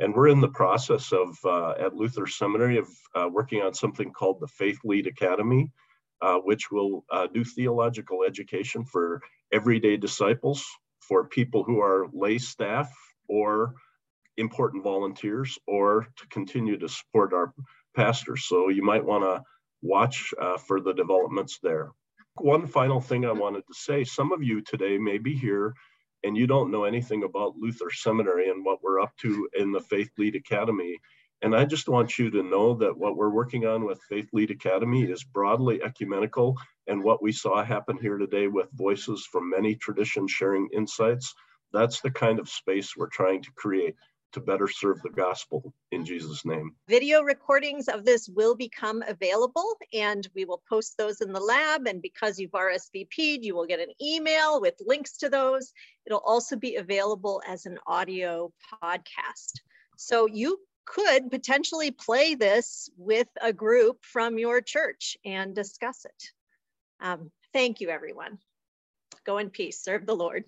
And 0.00 0.14
we're 0.14 0.28
in 0.28 0.40
the 0.40 0.48
process 0.48 1.12
of, 1.12 1.38
uh, 1.44 1.74
at 1.78 1.94
Luther 1.94 2.26
Seminary, 2.26 2.78
of 2.78 2.88
uh, 3.14 3.28
working 3.30 3.62
on 3.62 3.74
something 3.74 4.12
called 4.12 4.40
the 4.40 4.48
Faith 4.48 4.78
Lead 4.84 5.06
Academy, 5.06 5.70
uh, 6.20 6.38
which 6.38 6.70
will 6.70 7.04
uh, 7.10 7.26
do 7.32 7.44
theological 7.44 8.24
education 8.24 8.84
for 8.84 9.20
everyday 9.52 9.96
disciples, 9.96 10.64
for 11.00 11.28
people 11.28 11.62
who 11.62 11.80
are 11.80 12.08
lay 12.12 12.38
staff 12.38 12.92
or 13.28 13.74
important 14.36 14.82
volunteers 14.82 15.58
or 15.66 16.08
to 16.16 16.26
continue 16.28 16.78
to 16.78 16.88
support 16.88 17.32
our 17.32 17.52
pastors. 17.94 18.46
So 18.46 18.68
you 18.68 18.82
might 18.82 19.04
want 19.04 19.24
to 19.24 19.42
watch 19.82 20.32
uh, 20.40 20.56
for 20.56 20.80
the 20.80 20.92
developments 20.92 21.58
there. 21.62 21.90
One 22.36 22.66
final 22.66 23.00
thing 23.00 23.24
I 23.24 23.32
wanted 23.32 23.64
to 23.68 23.74
say 23.74 24.02
some 24.02 24.32
of 24.32 24.42
you 24.42 24.60
today 24.62 24.98
may 24.98 25.18
be 25.18 25.36
here 25.36 25.74
and 26.24 26.36
you 26.36 26.46
don't 26.46 26.70
know 26.70 26.84
anything 26.84 27.22
about 27.22 27.56
Luther 27.56 27.90
Seminary 27.90 28.48
and 28.48 28.64
what 28.64 28.82
we're 28.82 29.00
up 29.00 29.12
to 29.18 29.48
in 29.56 29.72
the 29.72 29.80
Faith 29.80 30.10
Lead 30.18 30.34
Academy, 30.34 30.98
and 31.42 31.54
I 31.54 31.66
just 31.66 31.88
want 31.88 32.18
you 32.18 32.30
to 32.30 32.42
know 32.42 32.74
that 32.76 32.96
what 32.96 33.16
we're 33.16 33.28
working 33.28 33.66
on 33.66 33.84
with 33.84 34.00
Faith 34.08 34.30
Lead 34.32 34.50
Academy 34.50 35.02
is 35.02 35.24
broadly 35.24 35.82
ecumenical. 35.82 36.56
And 36.86 37.04
what 37.04 37.22
we 37.22 37.32
saw 37.32 37.62
happen 37.62 37.98
here 38.00 38.16
today 38.16 38.46
with 38.46 38.70
voices 38.72 39.28
from 39.30 39.50
many 39.50 39.74
traditions 39.74 40.30
sharing 40.30 40.70
insights, 40.74 41.34
that's 41.70 42.00
the 42.00 42.10
kind 42.10 42.38
of 42.38 42.48
space 42.48 42.96
we're 42.96 43.08
trying 43.08 43.42
to 43.42 43.50
create 43.56 43.94
to 44.34 44.40
better 44.40 44.68
serve 44.68 45.00
the 45.02 45.10
gospel 45.10 45.72
in 45.92 46.04
Jesus' 46.04 46.44
name. 46.44 46.74
Video 46.88 47.22
recordings 47.22 47.88
of 47.88 48.04
this 48.04 48.28
will 48.28 48.54
become 48.54 49.02
available 49.06 49.76
and 49.92 50.28
we 50.34 50.44
will 50.44 50.62
post 50.68 50.96
those 50.98 51.20
in 51.20 51.32
the 51.32 51.40
lab. 51.40 51.86
And 51.86 52.02
because 52.02 52.38
you've 52.38 52.50
RSVP'd, 52.50 53.44
you 53.44 53.54
will 53.54 53.66
get 53.66 53.80
an 53.80 53.92
email 54.02 54.60
with 54.60 54.74
links 54.84 55.16
to 55.18 55.28
those. 55.28 55.72
It'll 56.04 56.22
also 56.24 56.56
be 56.56 56.76
available 56.76 57.42
as 57.48 57.64
an 57.64 57.78
audio 57.86 58.52
podcast. 58.82 59.60
So 59.96 60.26
you 60.26 60.58
could 60.84 61.30
potentially 61.30 61.90
play 61.90 62.34
this 62.34 62.90
with 62.98 63.28
a 63.40 63.52
group 63.52 64.04
from 64.04 64.38
your 64.38 64.60
church 64.60 65.16
and 65.24 65.54
discuss 65.54 66.04
it. 66.04 66.30
Um, 67.00 67.30
thank 67.52 67.80
you, 67.80 67.88
everyone. 67.88 68.38
Go 69.24 69.38
in 69.38 69.50
peace. 69.50 69.82
Serve 69.82 70.06
the 70.06 70.16
Lord. 70.16 70.44